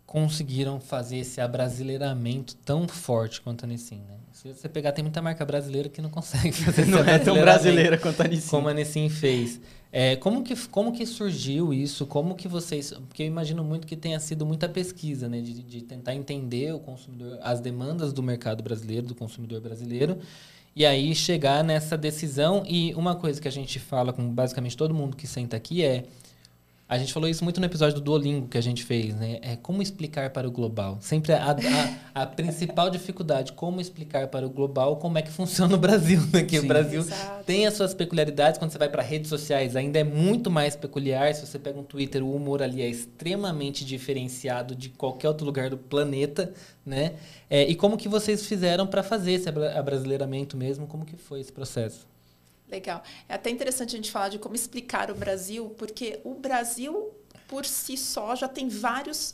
conseguiram 0.06 0.80
fazer 0.80 1.18
esse 1.18 1.42
abrasileiramento 1.42 2.56
tão 2.58 2.88
forte 2.88 3.42
quanto 3.42 3.66
a 3.66 3.68
Nissin, 3.68 4.04
né? 4.08 4.18
Se 4.32 4.48
você 4.48 4.70
pegar, 4.70 4.92
tem 4.92 5.04
muita 5.04 5.22
marca 5.22 5.44
brasileira 5.44 5.90
que 5.90 6.02
não 6.02 6.10
consegue 6.10 6.52
fazer 6.64 6.86
Não 6.86 7.00
é 7.00 7.20
tão 7.20 7.36
brasileira 7.36 7.98
quanto 7.98 8.22
a 8.22 8.28
Nissin. 8.28 8.50
Como 8.50 8.70
a 8.70 8.74
Nissin 8.74 9.10
fez. 9.10 9.60
É, 9.92 10.16
como, 10.18 10.44
que, 10.44 10.56
como 10.68 10.92
que 10.92 11.06
surgiu 11.06 11.74
isso? 11.74 12.06
Como 12.06 12.36
que 12.36 12.48
vocês... 12.48 12.94
Porque 13.08 13.24
eu 13.24 13.28
imagino 13.28 13.64
muito 13.64 13.88
que 13.88 13.96
tenha 13.96 14.20
sido 14.20 14.46
muita 14.46 14.70
pesquisa, 14.70 15.28
né? 15.28 15.42
De, 15.42 15.64
de 15.64 15.82
tentar 15.82 16.14
entender 16.14 16.74
o 16.74 16.80
consumidor, 16.80 17.40
as 17.42 17.60
demandas 17.60 18.14
do 18.14 18.22
mercado 18.22 18.62
brasileiro, 18.62 19.08
do 19.08 19.16
consumidor 19.16 19.62
brasileiro. 19.62 20.20
E 20.76 20.86
aí 20.86 21.16
chegar 21.16 21.64
nessa 21.64 21.98
decisão. 21.98 22.64
E 22.68 22.94
uma 22.94 23.16
coisa 23.16 23.42
que 23.42 23.48
a 23.48 23.52
gente 23.52 23.80
fala 23.80 24.14
com 24.14 24.32
basicamente 24.32 24.78
todo 24.78 24.94
mundo 24.94 25.18
que 25.18 25.26
senta 25.26 25.58
aqui 25.58 25.84
é 25.84 26.06
a 26.90 26.98
gente 26.98 27.14
falou 27.14 27.30
isso 27.30 27.44
muito 27.44 27.60
no 27.60 27.68
episódio 27.68 27.94
do 27.94 28.02
Duolingo 28.02 28.48
que 28.48 28.58
a 28.58 28.62
gente 28.62 28.84
fez, 28.84 29.14
né? 29.14 29.38
É 29.44 29.56
como 29.56 29.80
explicar 29.80 30.32
para 30.32 30.48
o 30.48 30.52
global. 30.52 30.98
Sempre 31.00 31.34
a, 31.34 31.56
a, 32.16 32.24
a 32.24 32.26
principal 32.26 32.90
dificuldade, 32.90 33.54
como 33.54 33.80
explicar 33.80 34.28
para 34.28 34.44
o 34.44 34.50
global 34.50 34.96
como 34.96 35.20
é 35.20 35.22
que 35.22 35.30
funciona 35.30 35.76
o 35.76 35.78
Brasil, 35.78 36.20
né? 36.34 36.42
Que 36.42 36.58
Sim. 36.58 36.66
o 36.66 36.68
Brasil 36.68 37.02
Exato. 37.02 37.46
tem 37.46 37.68
as 37.68 37.76
suas 37.76 37.94
peculiaridades. 37.94 38.58
Quando 38.58 38.72
você 38.72 38.80
vai 38.80 38.90
para 38.90 39.04
redes 39.04 39.30
sociais, 39.30 39.76
ainda 39.76 40.00
é 40.00 40.04
muito 40.04 40.50
mais 40.50 40.76
peculiar. 40.76 41.32
Se 41.36 41.46
você 41.46 41.60
pega 41.60 41.80
um 41.80 41.84
Twitter, 41.84 42.24
o 42.24 42.36
humor 42.36 42.64
ali 42.64 42.82
é 42.82 42.90
extremamente 42.90 43.86
diferenciado 43.86 44.74
de 44.76 44.90
qualquer 44.90 45.28
outro 45.28 45.46
lugar 45.46 45.70
do 45.70 45.78
planeta, 45.78 46.52
né? 46.84 47.14
É, 47.48 47.70
e 47.70 47.76
como 47.76 47.98
que 47.98 48.10
vocês 48.10 48.48
fizeram 48.48 48.88
para 48.88 49.04
fazer 49.04 49.34
esse 49.34 49.48
abrasileiramento 49.48 50.58
mesmo? 50.58 50.88
Como 50.88 51.06
que 51.06 51.16
foi 51.16 51.40
esse 51.40 51.54
processo? 51.54 52.09
Legal. 52.70 53.04
É 53.28 53.34
até 53.34 53.50
interessante 53.50 53.96
a 53.96 53.98
gente 53.98 54.12
falar 54.12 54.30
de 54.30 54.40
como 54.40 54.56
explicar 54.56 55.10
o 55.10 55.16
Brasil, 55.16 55.70
porque 55.78 56.20
o 56.24 56.36
Brasil, 56.36 57.12
por 57.48 57.66
si 57.66 57.98
só, 57.98 58.36
já 58.36 58.48
tem 58.48 58.70
vários 58.70 59.34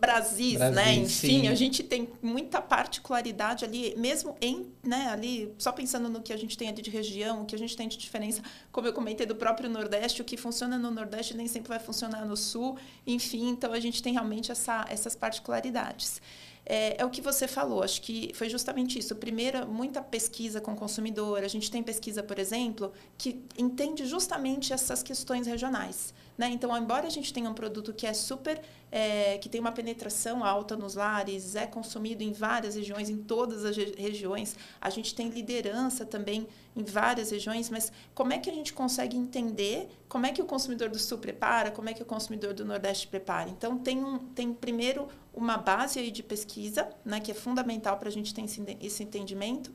Brasis, 0.00 0.56
Brasil, 0.56 0.74
né? 0.74 0.94
Enfim, 0.94 1.40
sim. 1.40 1.48
a 1.48 1.54
gente 1.54 1.82
tem 1.82 2.08
muita 2.22 2.60
particularidade 2.60 3.64
ali, 3.64 3.94
mesmo 3.96 4.36
em, 4.40 4.70
né, 4.82 5.08
ali, 5.08 5.52
só 5.58 5.72
pensando 5.72 6.08
no 6.08 6.22
que 6.22 6.32
a 6.32 6.36
gente 6.36 6.56
tem 6.56 6.68
ali 6.68 6.82
de 6.82 6.90
região, 6.90 7.42
o 7.42 7.46
que 7.46 7.54
a 7.54 7.58
gente 7.58 7.76
tem 7.76 7.88
de 7.88 7.96
diferença, 7.96 8.42
como 8.70 8.86
eu 8.86 8.92
comentei 8.92 9.26
do 9.26 9.34
próprio 9.34 9.68
Nordeste, 9.68 10.20
o 10.20 10.24
que 10.24 10.36
funciona 10.36 10.78
no 10.78 10.90
Nordeste 10.90 11.36
nem 11.36 11.48
sempre 11.48 11.68
vai 11.68 11.78
funcionar 11.78 12.24
no 12.24 12.36
Sul, 12.36 12.76
enfim, 13.06 13.48
então 13.48 13.72
a 13.72 13.80
gente 13.80 14.02
tem 14.02 14.12
realmente 14.12 14.52
essa, 14.52 14.84
essas 14.88 15.16
particularidades 15.16 16.20
é, 16.66 17.00
é, 17.00 17.04
o 17.04 17.10
que 17.10 17.20
você 17.20 17.46
falou. 17.46 17.82
Acho 17.82 18.02
que 18.02 18.32
foi 18.34 18.48
justamente 18.48 18.98
isso. 18.98 19.14
Primeiro, 19.14 19.66
muita 19.66 20.02
pesquisa 20.02 20.60
com 20.60 20.72
o 20.72 20.76
consumidor. 20.76 21.44
A 21.44 21.48
gente 21.48 21.70
tem 21.70 21.82
pesquisa, 21.82 22.22
por 22.22 22.38
exemplo, 22.38 22.92
que 23.16 23.40
entende 23.56 24.04
justamente 24.04 24.72
essas 24.72 25.02
questões 25.02 25.46
regionais. 25.46 26.12
Né? 26.36 26.50
Então, 26.50 26.76
embora 26.76 27.06
a 27.06 27.10
gente 27.10 27.32
tenha 27.32 27.48
um 27.48 27.54
produto 27.54 27.92
que 27.94 28.06
é 28.06 28.12
super, 28.12 28.60
é, 28.92 29.38
que 29.38 29.48
tem 29.48 29.60
uma 29.60 29.72
penetração 29.72 30.44
alta 30.44 30.76
nos 30.76 30.94
lares, 30.94 31.54
é 31.54 31.66
consumido 31.66 32.22
em 32.22 32.32
várias 32.32 32.74
regiões, 32.74 33.08
em 33.08 33.16
todas 33.16 33.64
as 33.64 33.76
regiões, 33.76 34.54
a 34.80 34.90
gente 34.90 35.14
tem 35.14 35.28
liderança 35.28 36.04
também 36.04 36.46
em 36.76 36.84
várias 36.84 37.30
regiões, 37.30 37.70
mas 37.70 37.90
como 38.14 38.34
é 38.34 38.38
que 38.38 38.50
a 38.50 38.52
gente 38.52 38.74
consegue 38.74 39.16
entender 39.16 39.88
como 40.08 40.26
é 40.26 40.32
que 40.32 40.42
o 40.42 40.44
consumidor 40.44 40.90
do 40.90 40.98
Sul 40.98 41.18
prepara, 41.18 41.70
como 41.70 41.88
é 41.88 41.94
que 41.94 42.02
o 42.02 42.06
consumidor 42.06 42.52
do 42.52 42.64
Nordeste 42.64 43.08
prepara? 43.08 43.48
Então, 43.48 43.78
tem, 43.78 44.04
um, 44.04 44.18
tem 44.18 44.52
primeiro 44.52 45.08
uma 45.32 45.56
base 45.56 45.98
aí 45.98 46.10
de 46.10 46.22
pesquisa, 46.22 46.88
né, 47.04 47.18
que 47.18 47.30
é 47.30 47.34
fundamental 47.34 47.96
para 47.98 48.08
a 48.08 48.12
gente 48.12 48.34
ter 48.34 48.42
esse, 48.42 48.62
esse 48.80 49.02
entendimento, 49.02 49.72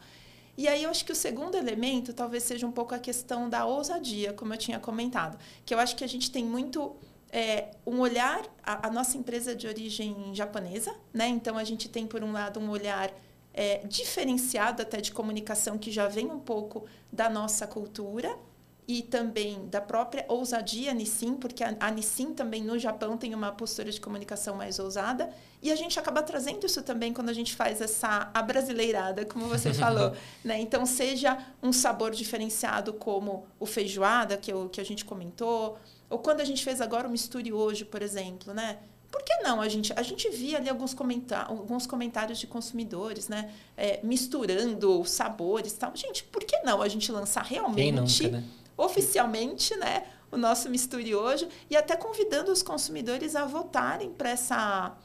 e 0.58 0.68
aí 0.68 0.84
eu 0.84 0.90
acho 0.90 1.06
que 1.06 1.12
o 1.12 1.16
segundo 1.16 1.56
elemento 1.56 2.14
talvez 2.14 2.44
seja 2.44 2.68
um 2.68 2.72
pouco 2.72 2.94
a 2.94 3.00
questão 3.00 3.50
da 3.50 3.66
ousadia, 3.66 4.34
como 4.34 4.54
eu 4.54 4.58
tinha 4.58 4.80
comentado, 4.80 5.38
que 5.66 5.74
eu 5.74 5.80
acho 5.80 5.96
que 5.96 6.04
a 6.04 6.08
gente 6.08 6.30
tem 6.32 6.44
muito 6.44 6.96
é, 7.32 7.72
um 7.86 8.00
olhar, 8.00 8.44
a, 8.62 8.88
a, 8.88 8.92
nossa 8.92 9.18
empresa 9.18 9.54
é 9.54 9.56
de 9.56 9.66
origem 9.66 10.34
japonesa, 10.34 10.94
né? 11.14 11.28
Então 11.30 11.58
a 11.58 11.64
gente 11.64 11.88
tem 11.88 12.06
por 12.06 12.24
um 12.24 12.32
lado 12.34 12.60
um 12.60 12.70
olhar 12.70 13.12
é, 13.54 13.78
diferenciado 13.88 14.82
até 14.82 15.00
de 15.00 15.12
comunicação 15.12 15.78
que 15.78 15.92
já 15.92 16.08
vem 16.08 16.28
um 16.28 16.40
pouco 16.40 16.86
da 17.12 17.30
nossa 17.30 17.66
cultura 17.66 18.38
e 18.88 19.02
também 19.02 19.68
da 19.68 19.80
própria 19.80 20.26
ousadia 20.28 20.94
Nissin, 20.94 21.36
porque 21.36 21.64
a, 21.64 21.76
a 21.80 21.92
Nissin 21.92 22.34
também 22.34 22.64
no 22.64 22.78
Japão 22.78 23.18
tem 23.18 23.34
uma 23.34 23.52
postura 23.52 23.92
de 23.92 24.02
comunicação 24.02 24.56
mais 24.56 24.80
ousada, 24.80 25.30
e 25.62 25.72
a 25.72 25.76
gente 25.76 26.00
acaba 26.00 26.24
trazendo 26.24 26.66
isso 26.66 26.82
também 26.82 27.14
quando 27.14 27.30
a 27.30 27.34
gente 27.34 27.56
faz 27.56 27.80
essa 27.80 28.32
abrasileirada, 28.34 29.26
como 29.26 29.48
você 29.48 29.72
falou, 29.76 30.14
né? 30.44 30.60
Então, 30.60 30.86
seja 30.86 31.38
um 31.62 31.72
sabor 31.72 32.12
diferenciado 32.12 32.94
como 32.94 33.46
o 33.60 33.66
feijoada, 33.66 34.36
que, 34.38 34.52
eu, 34.52 34.68
que 34.70 34.82
a 34.82 34.86
gente 34.86 35.06
comentou, 35.06 35.78
ou 36.10 36.20
quando 36.20 36.42
a 36.42 36.46
gente 36.46 36.64
fez 36.64 36.82
agora 36.82 37.08
o 37.08 37.12
misture 37.12 37.54
hoje, 37.54 37.86
por 37.86 38.02
exemplo, 38.02 38.54
né? 38.54 38.80
Por 39.12 39.24
que 39.24 39.36
não? 39.44 39.62
A 39.62 39.68
gente, 39.68 39.92
a 39.94 40.02
gente 40.02 40.30
via 40.30 40.58
ali 40.58 40.70
alguns, 40.70 40.94
comentar, 40.94 41.46
alguns 41.50 41.86
comentários 41.86 42.40
de 42.40 42.48
consumidores, 42.48 43.28
né? 43.28 43.52
É, 43.76 44.00
misturando 44.04 45.04
sabores 45.04 45.74
e 45.74 45.76
tal. 45.76 45.92
Gente, 45.94 46.24
por 46.24 46.44
que 46.44 46.58
não 46.60 46.82
a 46.82 46.88
gente 46.88 47.12
lançar 47.12 47.44
realmente... 47.44 48.24
Nunca, 48.24 48.38
né? 48.38 48.44
Oficialmente 48.84 49.76
né, 49.78 50.04
o 50.32 50.38
nosso 50.38 50.70
Misture 50.70 51.16
hoje 51.16 51.48
e 51.70 51.76
até 51.76 51.96
convidando 51.96 52.52
os 52.52 52.64
consumidores 52.64 53.36
a 53.36 53.46
votarem 53.46 54.12
para 54.12 54.30
essa 54.30 54.98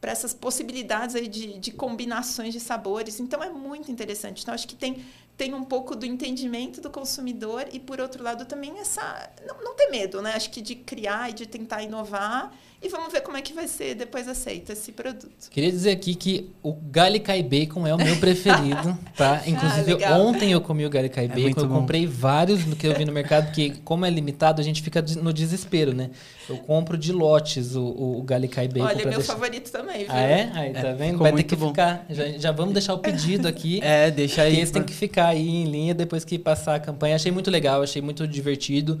para 0.00 0.12
essas 0.12 0.32
possibilidades 0.32 1.16
aí 1.16 1.26
de, 1.26 1.58
de 1.58 1.72
combinações 1.72 2.52
de 2.52 2.60
sabores. 2.60 3.18
Então, 3.18 3.42
é 3.42 3.50
muito 3.50 3.90
interessante. 3.90 4.42
Então, 4.42 4.54
acho 4.54 4.68
que 4.68 4.76
tem, 4.76 5.04
tem 5.38 5.54
um 5.54 5.64
pouco 5.64 5.94
do 5.94 6.04
entendimento 6.04 6.80
do 6.80 6.90
consumidor 6.90 7.66
e, 7.72 7.78
por 7.78 8.00
outro 8.00 8.22
lado, 8.24 8.44
também 8.44 8.76
essa... 8.80 9.30
Não, 9.46 9.62
não 9.62 9.76
ter 9.76 9.86
medo, 9.86 10.20
né? 10.20 10.32
Acho 10.34 10.50
que 10.50 10.60
de 10.60 10.74
criar 10.74 11.30
e 11.30 11.32
de 11.32 11.46
tentar 11.46 11.80
inovar 11.80 12.52
e 12.80 12.88
vamos 12.88 13.12
ver 13.12 13.22
como 13.22 13.36
é 13.36 13.42
que 13.42 13.52
vai 13.52 13.66
ser 13.66 13.96
depois 13.96 14.28
aceito 14.28 14.70
esse 14.70 14.92
produto. 14.92 15.50
Queria 15.50 15.70
dizer 15.70 15.90
aqui 15.90 16.14
que 16.14 16.48
o 16.62 16.72
Galicai 16.72 17.42
Bacon 17.42 17.84
é 17.84 17.92
o 17.92 17.98
meu 17.98 18.16
preferido, 18.18 18.96
tá? 19.16 19.42
Ah, 19.44 19.50
Inclusive, 19.50 20.04
ah, 20.04 20.16
ontem 20.16 20.52
eu 20.52 20.60
comi 20.60 20.86
o 20.86 20.90
Galicai 20.90 21.24
é 21.24 21.28
Bacon, 21.28 21.62
eu 21.62 21.68
comprei 21.68 22.06
vários 22.06 22.64
no 22.64 22.76
que 22.76 22.86
eu 22.86 22.94
vi 22.94 23.04
no 23.04 23.10
mercado, 23.12 23.46
porque 23.46 23.74
como 23.84 24.06
é 24.06 24.10
limitado, 24.10 24.60
a 24.60 24.64
gente 24.64 24.80
fica 24.80 25.04
no 25.20 25.32
desespero, 25.32 25.92
né? 25.92 26.10
Eu 26.48 26.56
compro 26.58 26.96
de 26.96 27.12
lotes 27.12 27.74
o, 27.74 27.82
o, 27.82 28.18
o 28.20 28.22
Galicai 28.22 28.68
Bacon. 28.68 28.86
Olha, 28.86 28.96
meu 28.96 29.18
deixar... 29.18 29.32
favorito 29.32 29.72
também, 29.72 29.98
viu? 29.98 30.06
Ah, 30.10 30.20
é? 30.20 30.50
Aí, 30.54 30.72
tá 30.72 30.88
é, 30.88 30.94
vendo? 30.94 31.18
Vai 31.18 31.32
ter 31.32 31.42
que 31.42 31.56
bom. 31.56 31.68
ficar. 31.68 32.06
Já, 32.08 32.28
já 32.28 32.52
vamos 32.52 32.74
deixar 32.74 32.94
o 32.94 32.98
pedido 32.98 33.48
aqui. 33.48 33.80
é, 33.82 34.08
deixa 34.08 34.42
aí. 34.42 34.58
Esse 34.60 34.70
pra... 34.70 34.80
tem 34.80 34.88
que 34.88 34.94
ficar 34.94 35.27
aí 35.28 35.48
em 35.48 35.64
linha 35.64 35.94
depois 35.94 36.24
que 36.24 36.38
passar 36.38 36.76
a 36.76 36.80
campanha. 36.80 37.16
Achei 37.16 37.32
muito 37.32 37.50
legal, 37.50 37.82
achei 37.82 38.02
muito 38.02 38.26
divertido. 38.26 39.00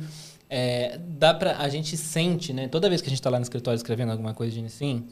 É, 0.50 0.98
dá 1.18 1.34
pra, 1.34 1.58
a 1.58 1.68
gente 1.68 1.96
sente, 1.96 2.52
né? 2.52 2.68
Toda 2.68 2.88
vez 2.88 3.00
que 3.00 3.08
a 3.08 3.10
gente 3.10 3.20
está 3.20 3.30
lá 3.30 3.38
no 3.38 3.42
escritório 3.42 3.76
escrevendo 3.76 4.12
alguma 4.12 4.32
coisa 4.32 4.58
assim, 4.64 5.04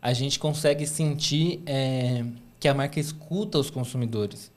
a 0.00 0.12
gente 0.12 0.38
consegue 0.38 0.86
sentir 0.86 1.60
é, 1.66 2.24
que 2.60 2.68
a 2.68 2.74
marca 2.74 3.00
escuta 3.00 3.58
os 3.58 3.70
consumidores. 3.70 4.50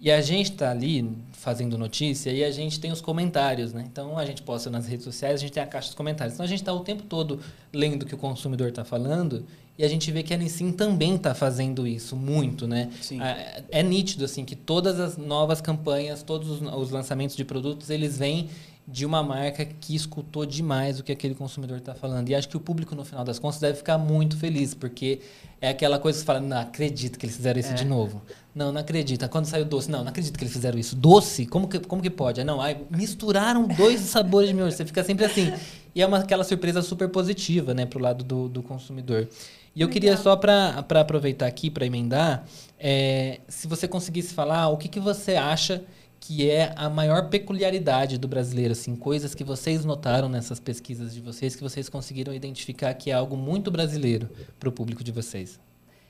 E 0.00 0.10
a 0.10 0.22
gente 0.22 0.52
tá 0.52 0.70
ali 0.70 1.06
fazendo 1.32 1.76
notícia 1.76 2.30
e 2.30 2.42
a 2.42 2.50
gente 2.50 2.80
tem 2.80 2.90
os 2.90 3.02
comentários, 3.02 3.74
né? 3.74 3.84
Então 3.90 4.16
a 4.16 4.24
gente 4.24 4.40
posta 4.40 4.70
nas 4.70 4.86
redes 4.86 5.04
sociais, 5.04 5.34
a 5.34 5.36
gente 5.38 5.52
tem 5.52 5.62
a 5.62 5.66
caixa 5.66 5.90
de 5.90 5.96
comentários. 5.96 6.34
Então 6.34 6.44
a 6.44 6.48
gente 6.48 6.60
está 6.60 6.72
o 6.72 6.80
tempo 6.80 7.02
todo 7.02 7.38
lendo 7.70 8.04
o 8.04 8.06
que 8.06 8.14
o 8.14 8.18
consumidor 8.18 8.68
está 8.68 8.82
falando 8.82 9.44
e 9.80 9.84
a 9.84 9.88
gente 9.88 10.12
vê 10.12 10.22
que 10.22 10.34
a 10.34 10.36
Nissin 10.36 10.72
também 10.72 11.14
está 11.14 11.34
fazendo 11.34 11.86
isso 11.86 12.14
muito, 12.14 12.68
né? 12.68 12.90
Sim. 13.00 13.18
É, 13.22 13.64
é 13.70 13.82
nítido 13.82 14.26
assim 14.26 14.44
que 14.44 14.54
todas 14.54 15.00
as 15.00 15.16
novas 15.16 15.62
campanhas, 15.62 16.22
todos 16.22 16.50
os, 16.50 16.60
os 16.60 16.90
lançamentos 16.90 17.34
de 17.34 17.46
produtos, 17.46 17.88
eles 17.88 18.18
vêm 18.18 18.50
de 18.86 19.06
uma 19.06 19.22
marca 19.22 19.64
que 19.64 19.94
escutou 19.94 20.44
demais 20.44 21.00
o 21.00 21.02
que 21.02 21.10
aquele 21.10 21.34
consumidor 21.34 21.78
está 21.78 21.94
falando. 21.94 22.28
E 22.28 22.34
acho 22.34 22.46
que 22.46 22.58
o 22.58 22.60
público, 22.60 22.94
no 22.94 23.06
final 23.06 23.24
das 23.24 23.38
contas, 23.38 23.58
deve 23.58 23.78
ficar 23.78 23.96
muito 23.96 24.36
feliz, 24.36 24.74
porque 24.74 25.20
é 25.62 25.70
aquela 25.70 25.98
coisa 25.98 26.18
que 26.18 26.20
você 26.20 26.26
fala, 26.26 26.40
não 26.40 26.58
acredito 26.58 27.18
que 27.18 27.24
eles 27.24 27.36
fizeram 27.36 27.58
isso 27.58 27.70
É. 27.70 27.74
de 27.74 27.86
novo. 27.86 28.20
Não, 28.54 28.70
não 28.72 28.80
acredita. 28.82 29.28
Quando 29.28 29.46
saiu 29.46 29.64
doce, 29.64 29.90
não, 29.90 30.00
não 30.00 30.08
acredito 30.10 30.36
que 30.36 30.44
eles 30.44 30.52
fizeram 30.52 30.78
isso. 30.78 30.94
Doce? 30.94 31.46
Como 31.46 31.66
que, 31.68 31.78
como 31.78 32.02
que 32.02 32.10
pode? 32.10 32.40
Ah, 32.42 32.44
Não, 32.44 32.60
ai, 32.60 32.76
misturaram 32.90 33.66
dois 33.66 34.00
sabores 34.10 34.50
de 34.50 34.54
miojo. 34.54 34.76
Você 34.76 34.84
fica 34.84 35.02
sempre 35.02 35.24
assim. 35.24 35.50
E 35.94 36.02
é 36.02 36.06
uma, 36.06 36.18
aquela 36.18 36.44
surpresa 36.44 36.82
super 36.82 37.08
positiva, 37.08 37.72
né, 37.72 37.86
pro 37.86 37.98
lado 37.98 38.22
do, 38.22 38.46
do 38.48 38.62
consumidor. 38.62 39.26
E 39.74 39.82
eu 39.82 39.88
queria 39.88 40.10
Legal. 40.10 40.24
só 40.24 40.36
para 40.36 41.00
aproveitar 41.00 41.46
aqui, 41.46 41.70
para 41.70 41.86
emendar, 41.86 42.44
é, 42.78 43.40
se 43.48 43.66
você 43.68 43.86
conseguisse 43.86 44.34
falar 44.34 44.68
o 44.68 44.76
que, 44.76 44.88
que 44.88 44.98
você 44.98 45.36
acha 45.36 45.84
que 46.18 46.50
é 46.50 46.72
a 46.76 46.90
maior 46.90 47.30
peculiaridade 47.30 48.18
do 48.18 48.28
brasileiro, 48.28 48.72
assim, 48.72 48.94
coisas 48.94 49.34
que 49.34 49.42
vocês 49.42 49.84
notaram 49.84 50.28
nessas 50.28 50.60
pesquisas 50.60 51.14
de 51.14 51.20
vocês, 51.20 51.56
que 51.56 51.62
vocês 51.62 51.88
conseguiram 51.88 52.34
identificar 52.34 52.92
que 52.92 53.10
é 53.10 53.14
algo 53.14 53.36
muito 53.36 53.70
brasileiro 53.70 54.28
para 54.58 54.68
o 54.68 54.72
público 54.72 55.02
de 55.02 55.10
vocês. 55.10 55.58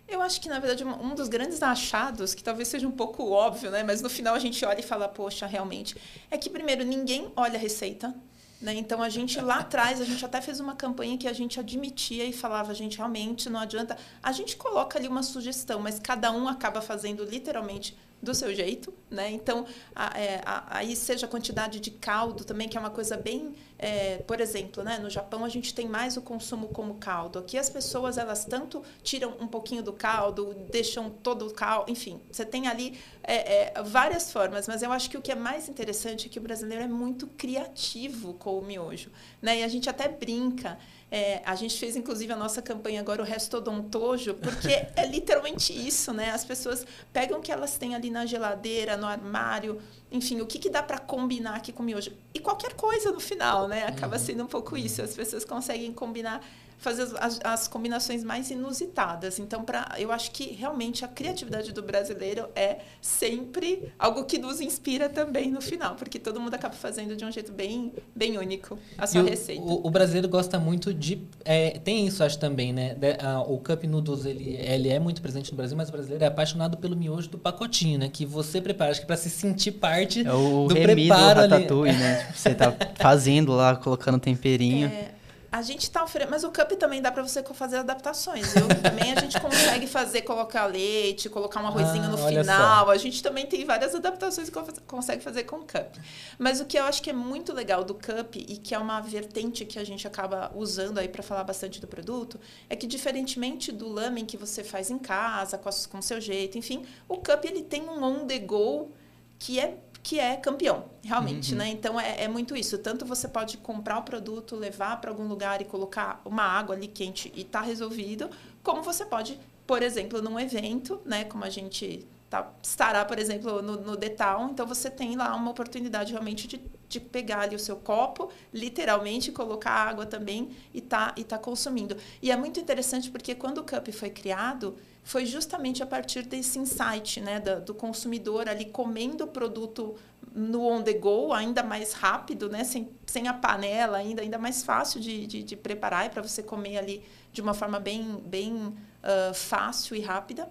Eu 0.09 0.21
acho 0.21 0.41
que, 0.41 0.49
na 0.49 0.59
verdade, 0.59 0.83
um 0.85 1.11
um 1.11 1.15
dos 1.15 1.29
grandes 1.29 1.63
achados, 1.63 2.35
que 2.35 2.43
talvez 2.43 2.67
seja 2.67 2.89
um 2.89 2.91
pouco 2.91 3.31
óbvio, 3.31 3.71
né? 3.71 3.85
Mas 3.85 4.03
no 4.03 4.11
final 4.11 4.35
a 4.35 4.41
gente 4.41 4.65
olha 4.65 4.81
e 4.81 4.83
fala, 4.83 5.07
poxa, 5.07 5.47
realmente. 5.47 5.97
É 6.29 6.37
que, 6.37 6.51
primeiro, 6.51 6.85
ninguém 6.85 7.31
olha 7.37 7.55
a 7.55 7.61
receita. 7.61 8.13
Né? 8.61 8.75
Então, 8.75 9.03
a 9.03 9.09
gente 9.09 9.41
lá 9.41 9.61
atrás, 9.61 10.01
a 10.01 10.05
gente 10.05 10.25
até 10.25 10.41
fez 10.41 10.61
uma 10.61 10.75
campanha 10.75 11.17
que 11.17 11.27
a 11.27 11.33
gente 11.33 11.59
admitia 11.59 12.25
e 12.25 12.33
falava, 12.33 12.75
gente, 12.75 12.99
realmente 12.99 13.49
não 13.49 13.59
adianta. 13.59 13.97
A 14.23 14.33
gente 14.33 14.57
coloca 14.57 14.99
ali 14.99 15.09
uma 15.09 15.23
sugestão, 15.23 15.81
mas 15.81 15.99
cada 15.99 16.31
um 16.31 16.47
acaba 16.47 16.83
fazendo 16.83 17.25
literalmente 17.25 17.97
do 18.23 18.35
seu 18.35 18.55
jeito, 18.55 18.93
né? 19.11 19.31
Então, 19.31 19.67
a- 19.95 20.19
é, 20.19 20.41
a- 20.47 20.65
aí 20.79 20.95
seja 20.95 21.27
a 21.27 21.29
quantidade 21.29 21.81
de 21.81 21.91
caldo 21.91 22.45
também, 22.45 22.69
que 22.69 22.77
é 22.77 22.81
uma 22.81 22.91
coisa 22.91 23.17
bem, 23.17 23.55
é, 23.79 24.19
por 24.19 24.41
exemplo, 24.41 24.83
né? 24.85 24.99
No 24.99 25.11
Japão 25.11 25.45
a 25.45 25.49
gente 25.49 25.75
tem 25.75 25.89
mais 25.89 26.17
o 26.17 26.23
consumo 26.23 26.69
como 26.69 26.95
caldo. 26.95 27.39
Aqui 27.39 27.59
as 27.59 27.69
pessoas 27.69 28.19
elas 28.19 28.45
tanto 28.45 28.83
tiram 29.03 29.35
um 29.41 29.47
pouquinho 29.47 29.83
do 29.83 29.93
caldo, 29.93 30.55
deixam 30.71 31.11
todo 31.11 31.47
o 31.47 31.53
caldo, 31.53 31.91
enfim, 31.91 32.21
você 32.31 32.45
tem 32.45 32.69
ali 32.69 32.99
é, 33.23 33.79
é, 33.79 33.83
várias 33.83 34.31
formas. 34.33 34.69
Mas 34.69 34.83
eu 34.83 34.93
acho 34.93 35.11
que 35.11 35.17
o 35.19 35.23
que 35.23 35.33
é 35.33 35.35
mais 35.35 35.69
interessante 35.69 36.27
é 36.27 36.29
que 36.31 36.39
o 36.39 36.43
brasileiro 36.43 36.85
é 36.85 36.89
muito 36.89 37.27
criativo 37.27 38.35
com 38.35 38.59
o 38.59 38.63
miojo, 38.63 39.11
né? 39.43 39.61
E 39.61 39.63
a 39.65 39.69
gente 39.69 39.89
até 39.91 40.09
brinca. 40.09 40.79
É, 41.13 41.43
a 41.45 41.57
gente 41.57 41.77
fez, 41.77 41.97
inclusive, 41.97 42.33
a 42.33 42.37
nossa 42.37 42.63
campanha 42.63 43.01
agora, 43.01 43.21
o 43.21 43.25
Restodontojo, 43.25 44.35
porque 44.35 44.69
é 44.95 45.07
literalmente 45.07 45.73
isso, 45.73 46.13
né? 46.13 46.31
As 46.31 46.45
pessoas 46.45 46.87
pegam 47.13 47.41
o 47.41 47.43
que 47.43 47.51
elas 47.51 47.77
têm 47.77 47.97
ali 47.97 48.11
na 48.11 48.25
geladeira, 48.27 48.97
no 49.01 49.07
armário, 49.07 49.81
enfim, 50.13 50.41
o 50.41 50.47
que, 50.47 50.59
que 50.59 50.71
dá 50.71 50.83
para 50.83 50.99
combinar 50.99 51.57
aqui 51.57 51.73
com 51.73 51.83
miojo. 51.83 52.13
E 52.35 52.39
qualquer 52.39 52.75
coisa 52.75 53.11
no 53.11 53.19
final, 53.21 53.67
né? 53.67 53.87
Acaba 53.87 54.19
sendo 54.19 54.45
um 54.45 54.47
pouco 54.47 54.77
isso. 54.77 55.03
As 55.03 55.15
pessoas 55.15 55.45
conseguem 55.45 55.93
combinar, 55.93 56.45
fazer 56.81 57.03
as, 57.03 57.15
as- 57.15 57.41
as 57.45 57.69
combinações 57.69 58.25
mais 58.25 58.51
inusitadas. 58.51 59.39
Então, 59.39 59.63
pra, 59.63 59.95
eu 59.99 60.11
acho 60.11 60.31
que 60.31 60.53
realmente 60.55 61.05
a 61.05 61.09
criatividade 61.09 61.73
do 61.73 61.83
brasileiro 61.83 62.49
é 62.57 62.79
sempre 63.01 63.93
algo 63.99 64.25
que 64.25 64.39
nos 64.39 64.61
inspira 64.61 65.09
também 65.09 65.51
no 65.51 65.61
final, 65.61 65.95
porque 65.95 66.19
todo 66.19 66.41
mundo 66.41 66.55
acaba 66.55 66.75
fazendo 66.75 67.15
de 67.15 67.25
um 67.25 67.31
jeito 67.31 67.53
bem, 67.53 67.93
bem 68.15 68.39
único 68.39 68.79
a 68.97 69.07
sua 69.07 69.21
E 69.21 69.25
o, 69.25 69.27
receita. 69.29 69.63
O, 69.63 69.87
o 69.87 69.91
brasileiro 69.91 70.29
gosta 70.29 70.59
muito 70.59 70.95
de. 70.95 71.23
é, 71.45 71.79
tem 71.79 72.07
isso, 72.07 72.25
acho 72.25 72.39
também, 72.39 72.73
né? 72.73 72.95
De- 72.95 73.19
a- 73.25 73.41
o 73.43 73.59
Cup 73.59 73.85
Noodles 73.85 74.25
ele, 74.25 74.57
ele 74.57 74.89
é 74.89 74.99
muito 74.99 75.21
presente 75.21 75.51
no 75.51 75.57
Brasil, 75.57 75.77
mas 75.77 75.89
o 75.89 75.93
brasileiro 75.93 76.25
é 76.25 76.29
apaixonado 76.29 76.79
pelo 76.79 76.97
miojo 76.97 77.29
do 77.29 77.39
pacotinho, 77.39 77.99
né? 77.99 78.09
Que 78.11 78.25
você 78.25 78.61
prepara, 78.61 78.91
acho 78.91 79.01
que 79.01 79.07
para 79.07 79.17
se 79.17 79.29
sentir 79.29 79.73
parte 79.73 80.27
É 80.27 80.33
o 80.33 80.67
do 80.67 80.75
Remy 80.75 80.87
do 81.05 81.09
preparo 81.09 81.41
ali. 81.41 81.53
Ratatouille, 81.53 81.97
né? 81.99 82.25
Tipo, 82.27 82.39
você 82.39 82.55
tá 82.55 82.75
fazendo 82.99 83.53
lá, 83.53 83.77
colocando 83.77 84.19
temperinho. 84.19 84.89
É, 84.89 85.20
a 85.53 85.63
gente 85.63 85.91
tá 85.91 86.05
oferecendo, 86.05 86.31
mas 86.31 86.45
o 86.45 86.51
cup 86.53 86.71
também 86.79 87.03
dá 87.03 87.11
para 87.11 87.23
você 87.23 87.43
fazer 87.43 87.79
adaptações, 87.79 88.53
viu? 88.55 88.69
Também 88.81 89.13
a 89.13 89.21
gente 89.21 89.41
consegue 89.41 89.87
fazer, 89.89 90.23
colocar 90.23 90.67
leite, 90.67 91.29
colocar 91.29 91.61
um 91.61 91.67
arrozinho 91.67 92.05
Ah, 92.05 92.09
no 92.09 92.17
final. 92.19 92.91
A 92.91 92.97
gente 92.97 93.21
também 93.23 93.47
tem 93.47 93.65
várias 93.65 93.95
adaptações 93.95 94.49
que 94.49 94.55
co- 94.55 94.65
consegue 94.87 95.23
fazer 95.23 95.43
com 95.45 95.57
o 95.57 95.61
cup. 95.67 95.97
Mas 96.39 96.61
o 96.61 96.65
que 96.65 96.79
eu 96.79 96.85
acho 96.85 97.03
que 97.03 97.11
é 97.11 97.13
muito 97.13 97.53
legal 97.53 97.83
do 97.83 97.95
cup 97.95 98.37
e 98.37 98.57
que 98.59 98.75
é 98.75 98.79
uma 98.79 99.01
vertente 99.01 99.65
que 99.65 99.79
a 99.79 99.85
gente 99.85 100.07
acaba 100.07 100.53
usando 100.55 100.99
aí 100.99 101.09
para 101.09 101.23
falar 101.23 101.43
bastante 101.43 101.81
do 101.81 101.87
produto, 101.89 102.39
é 102.69 102.77
que 102.77 102.87
diferentemente 102.87 103.73
do 103.73 103.89
lamen 103.89 104.25
que 104.25 104.37
você 104.37 104.63
faz 104.63 104.89
em 104.89 104.99
casa, 104.99 105.59
com, 105.59 105.69
o 105.69 105.89
com 105.89 106.01
seu 106.01 106.21
jeito, 106.21 106.57
enfim, 106.59 106.87
o 107.09 107.17
cup 107.17 107.45
ele 107.45 107.63
tem 107.63 107.83
um 107.89 108.03
on 108.05 108.27
the 108.27 108.39
go 108.39 108.93
que 109.39 109.59
é 109.59 109.75
que 110.03 110.19
é 110.19 110.37
campeão, 110.37 110.87
realmente, 111.03 111.55
né? 111.55 111.69
Então 111.69 112.01
é, 112.01 112.25
é 112.25 112.29
muito 112.29 112.57
isso. 112.57 112.79
Tanto 112.79 113.05
você 113.05 113.29
pode 113.29 113.59
comprar 113.59 113.99
o 113.99 114.03
produto, 114.03 114.57
levar 114.57 115.01
para 115.01 115.11
algum 115.11 115.27
lugar 115.27 115.61
e 115.61 115.65
colocar 115.65 116.21
uma 116.25 116.43
água 116.43 116.75
ali 116.75 116.87
quente 116.87 117.31
e 117.35 117.45
tá 117.45 117.61
resolvido, 117.61 118.31
como 118.63 118.83
você 118.83 119.05
pode, 119.05 119.39
por 119.67 119.83
exemplo, 119.83 120.23
num 120.23 120.39
evento, 120.41 121.01
né? 121.05 121.25
Como 121.25 121.45
a 121.45 121.51
gente 121.51 122.07
tá, 122.31 122.51
estará, 122.63 123.05
por 123.05 123.19
exemplo, 123.19 123.61
no, 123.61 123.77
no 123.81 123.97
Town, 123.97 124.51
então 124.51 124.67
você 124.67 124.89
tem 124.89 125.17
lá 125.17 125.35
uma 125.35 125.51
oportunidade 125.51 126.13
realmente 126.13 126.47
de, 126.49 126.63
de 126.91 126.99
pegar 126.99 127.43
ali 127.43 127.55
o 127.55 127.59
seu 127.59 127.77
copo, 127.77 128.31
literalmente 128.53 129.31
colocar 129.31 129.71
água 129.71 130.05
também 130.05 130.51
e 130.75 130.81
tá, 130.81 131.15
e 131.17 131.23
tá 131.23 131.39
consumindo. 131.39 131.97
E 132.21 132.33
é 132.33 132.37
muito 132.37 132.59
interessante 132.59 133.11
porque 133.11 133.33
quando 133.35 133.59
o 133.59 133.63
Cup 133.65 133.89
foi 133.93 134.11
criado, 134.11 134.77
foi 135.05 135.25
justamente 135.25 135.83
a 135.83 135.87
partir 135.87 136.23
desse 136.25 136.59
insight 136.59 137.21
né, 137.21 137.39
da- 137.39 137.61
do 137.61 137.73
consumidor 137.73 138.49
ali 138.49 138.65
comendo 138.67 139.25
o 139.25 139.29
produto 139.29 139.95
no 140.35 140.65
on 140.67 140.83
the 140.83 140.93
go, 140.95 141.33
ainda 141.33 141.63
mais 141.63 141.93
rápido, 141.93 142.49
né, 142.51 142.65
sem, 142.65 142.91
sem 143.07 143.29
a 143.29 143.33
panela, 143.35 143.99
ainda, 143.99 144.23
ainda 144.23 144.39
mais 144.39 144.63
fácil 144.63 145.01
de, 145.01 145.27
de, 145.27 145.43
de 145.45 145.57
preparar 145.57 146.07
e 146.07 146.11
para 146.11 146.23
você 146.23 146.43
comer 146.43 146.77
ali 146.77 147.03
de 147.33 147.41
uma 147.41 147.55
forma 147.55 147.79
bem, 147.81 148.21
bem 148.27 148.75
ah, 149.03 149.33
fácil 149.33 149.95
e 149.97 150.01
rápida. 150.01 150.49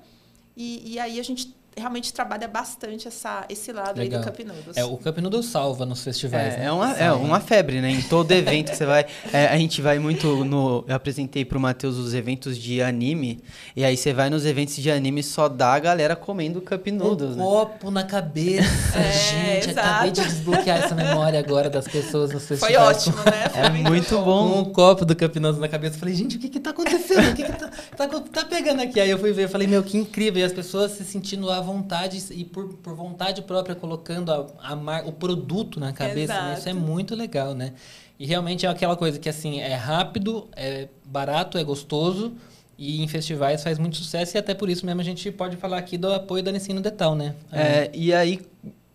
E, 0.55 0.93
e 0.93 0.99
aí 0.99 1.19
a 1.19 1.23
gente 1.23 1.55
realmente 1.79 2.13
trabalha 2.13 2.47
bastante 2.47 3.07
essa, 3.07 3.45
esse 3.49 3.71
lado 3.71 3.99
aí 3.99 4.07
Legal. 4.09 4.21
do 4.21 4.25
Cup 4.31 4.39
Noodles. 4.45 4.77
É, 4.77 4.83
o 4.83 4.97
Cup 4.97 5.17
Noodles 5.17 5.45
salva 5.47 5.85
nos 5.85 6.03
festivais, 6.03 6.53
É, 6.53 6.57
né? 6.59 6.65
é 6.65 6.71
uma, 6.71 6.91
é 6.97 7.11
uma 7.11 7.39
febre, 7.39 7.81
né? 7.81 7.89
Em 7.91 8.01
todo 8.01 8.31
evento 8.31 8.71
que 8.71 8.77
você 8.77 8.85
vai. 8.85 9.05
é, 9.33 9.47
a 9.47 9.57
gente 9.57 9.81
vai 9.81 9.97
muito 9.99 10.43
no. 10.45 10.83
Eu 10.87 10.95
apresentei 10.95 11.43
pro 11.43 11.59
Matheus 11.59 11.97
os 11.97 12.13
eventos 12.13 12.57
de 12.57 12.81
anime. 12.81 13.39
E 13.75 13.83
aí 13.83 13.97
você 13.97 14.13
vai 14.13 14.29
nos 14.29 14.45
eventos 14.45 14.75
de 14.75 14.91
anime 14.91 15.23
só 15.23 15.47
dá 15.49 15.73
a 15.73 15.79
galera 15.79 16.15
comendo 16.15 16.61
cup 16.61 16.87
noodles. 16.87 17.31
Um 17.31 17.37
né? 17.37 17.43
copo 17.43 17.91
na 17.91 18.03
cabeça, 18.03 18.67
É, 18.97 19.11
gente. 19.11 19.69
exato. 19.71 19.87
Acabei 19.89 20.11
de 20.11 20.21
desbloquear 20.23 20.77
essa 20.83 20.95
memória 20.95 21.39
agora 21.39 21.69
das 21.69 21.87
pessoas 21.87 22.31
nos 22.31 22.45
Foi 22.47 22.57
festivais. 22.57 23.07
ótimo, 23.07 23.17
né? 23.23 23.49
Foi 23.49 23.61
É 23.61 23.69
muito 23.69 24.15
Com 24.15 24.23
bom. 24.23 24.59
um 24.61 24.65
copo 24.65 25.05
do 25.05 25.15
Cup 25.15 25.35
Noodles 25.37 25.59
na 25.61 25.67
cabeça. 25.67 25.95
Eu 25.95 25.99
Falei, 25.99 26.13
gente, 26.15 26.37
o 26.37 26.39
que 26.39 26.49
que 26.49 26.59
tá 26.59 26.69
acontecendo? 26.71 27.31
O 27.31 27.35
que 27.35 27.43
que 27.43 27.51
tá, 27.51 27.69
tá, 27.95 28.07
tá 28.07 28.45
pegando 28.45 28.81
aqui? 28.81 28.99
Aí 28.99 29.09
eu 29.09 29.17
fui 29.17 29.31
ver, 29.31 29.45
eu 29.45 29.49
falei, 29.49 29.67
meu, 29.67 29.83
que 29.83 29.97
incrível. 29.97 30.41
E 30.41 30.43
as 30.43 30.53
pessoas 30.53 30.91
se 30.91 31.03
sentindo 31.03 31.49
à 31.49 31.59
vontade 31.73 32.21
e 32.31 32.43
por, 32.43 32.73
por 32.75 32.95
vontade 32.95 33.41
própria 33.41 33.75
colocando 33.75 34.31
a, 34.31 34.47
a 34.71 34.75
mar- 34.75 35.05
o 35.07 35.11
produto 35.11 35.79
na 35.79 35.93
cabeça. 35.93 36.33
né? 36.33 36.55
Isso 36.59 36.69
é 36.69 36.73
muito 36.73 37.15
legal, 37.15 37.53
né? 37.53 37.73
E 38.19 38.25
realmente 38.25 38.65
é 38.65 38.69
aquela 38.69 38.95
coisa 38.97 39.17
que, 39.19 39.29
assim, 39.29 39.59
é 39.59 39.75
rápido, 39.75 40.47
é 40.55 40.87
barato, 41.05 41.57
é 41.57 41.63
gostoso. 41.63 42.33
E 42.77 43.01
em 43.03 43.07
festivais 43.07 43.61
faz 43.63 43.77
muito 43.77 43.97
sucesso. 43.97 44.35
E 44.35 44.39
até 44.39 44.53
por 44.53 44.69
isso 44.69 44.85
mesmo 44.85 45.01
a 45.01 45.03
gente 45.03 45.29
pode 45.31 45.57
falar 45.57 45.77
aqui 45.77 45.97
do 45.97 46.11
apoio 46.13 46.41
da 46.43 46.51
Nissin 46.51 46.73
no 46.73 46.81
Detal, 46.81 47.13
né? 47.15 47.35
É, 47.51 47.89
e 47.93 48.13
aí, 48.13 48.41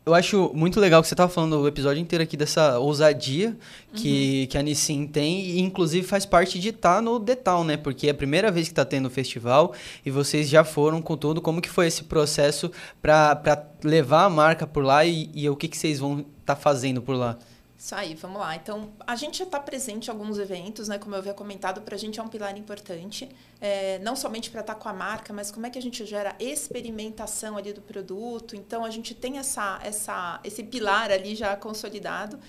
eu 0.07 0.13
acho 0.13 0.51
muito 0.55 0.79
legal 0.79 1.01
que 1.01 1.09
você 1.09 1.15
tava 1.15 1.33
falando 1.33 1.59
o 1.59 1.67
episódio 1.67 2.01
inteiro 2.01 2.23
aqui 2.23 2.37
dessa 2.37 2.79
ousadia 2.79 3.57
que, 3.95 4.47
que 4.49 4.59
a 4.59 4.63
Nissin 4.63 5.07
tem, 5.07 5.41
e 5.41 5.61
inclusive 5.61 6.07
faz 6.07 6.27
parte 6.27 6.59
de 6.59 6.69
estar 6.69 7.01
no 7.01 7.19
Detal, 7.19 7.65
né? 7.65 7.79
Porque 7.79 8.09
é 8.09 8.11
a 8.11 8.15
primeira 8.15 8.51
vez 8.51 8.69
que 8.69 8.75
tá 8.75 8.85
tendo 8.85 9.07
o 9.07 9.11
festival 9.11 9.73
e 10.05 10.11
vocês 10.11 10.49
já 10.49 10.63
foram 10.63 11.01
com 11.01 11.17
tudo. 11.17 11.41
Como 11.41 11.61
que 11.61 11.71
foi 11.71 11.87
esse 11.87 12.05
processo 12.05 12.71
para 13.01 13.65
levar 13.83 14.25
a 14.25 14.31
marca 14.31 14.67
por 14.67 14.85
lá 14.85 15.07
e, 15.07 15.31
e 15.35 15.49
o 15.49 15.57
que, 15.57 15.69
que 15.69 15.77
vocês 15.77 15.99
vão 15.99 16.25
estar 16.41 16.57
fazendo 16.57 17.01
por 17.01 17.17
lá? 17.17 17.39
Isso 17.85 17.95
aí, 17.95 18.15
vamos 18.15 18.41
lá. 18.41 18.57
Então, 18.57 18.95
a 19.07 19.15
gente 19.15 19.37
já 19.37 19.45
está 19.45 19.61
presente 19.61 20.07
em 20.07 20.11
alguns 20.11 20.39
eventos, 20.39 20.89
né? 20.89 20.97
Como 20.97 21.15
eu 21.15 21.19
havia 21.19 21.35
comentado, 21.35 21.83
para 21.83 21.95
a 21.95 21.99
gente 21.99 22.19
é 22.19 22.23
um 22.23 22.29
pilar 22.29 22.57
importante. 22.57 23.29
É, 23.61 23.99
não 23.99 24.17
somente 24.17 24.51
para 24.51 24.63
estar 24.63 24.75
com 24.77 24.89
a 24.89 24.93
marca, 24.95 25.35
mas 25.35 25.51
como 25.51 25.67
é 25.67 25.71
que 25.71 25.79
a 25.79 25.83
gente 25.83 26.07
gera 26.07 26.35
experimentação 26.41 27.59
ali 27.59 27.75
do 27.75 27.83
produto. 27.83 28.57
Então, 28.57 28.87
a 28.87 28.91
gente 28.91 29.15
tem 29.15 29.37
essa, 29.37 29.79
essa, 29.83 30.41
esse 30.43 30.63
pilar 30.63 31.11
ali 31.11 31.35
já 31.35 31.55
consolidado. 31.57 32.41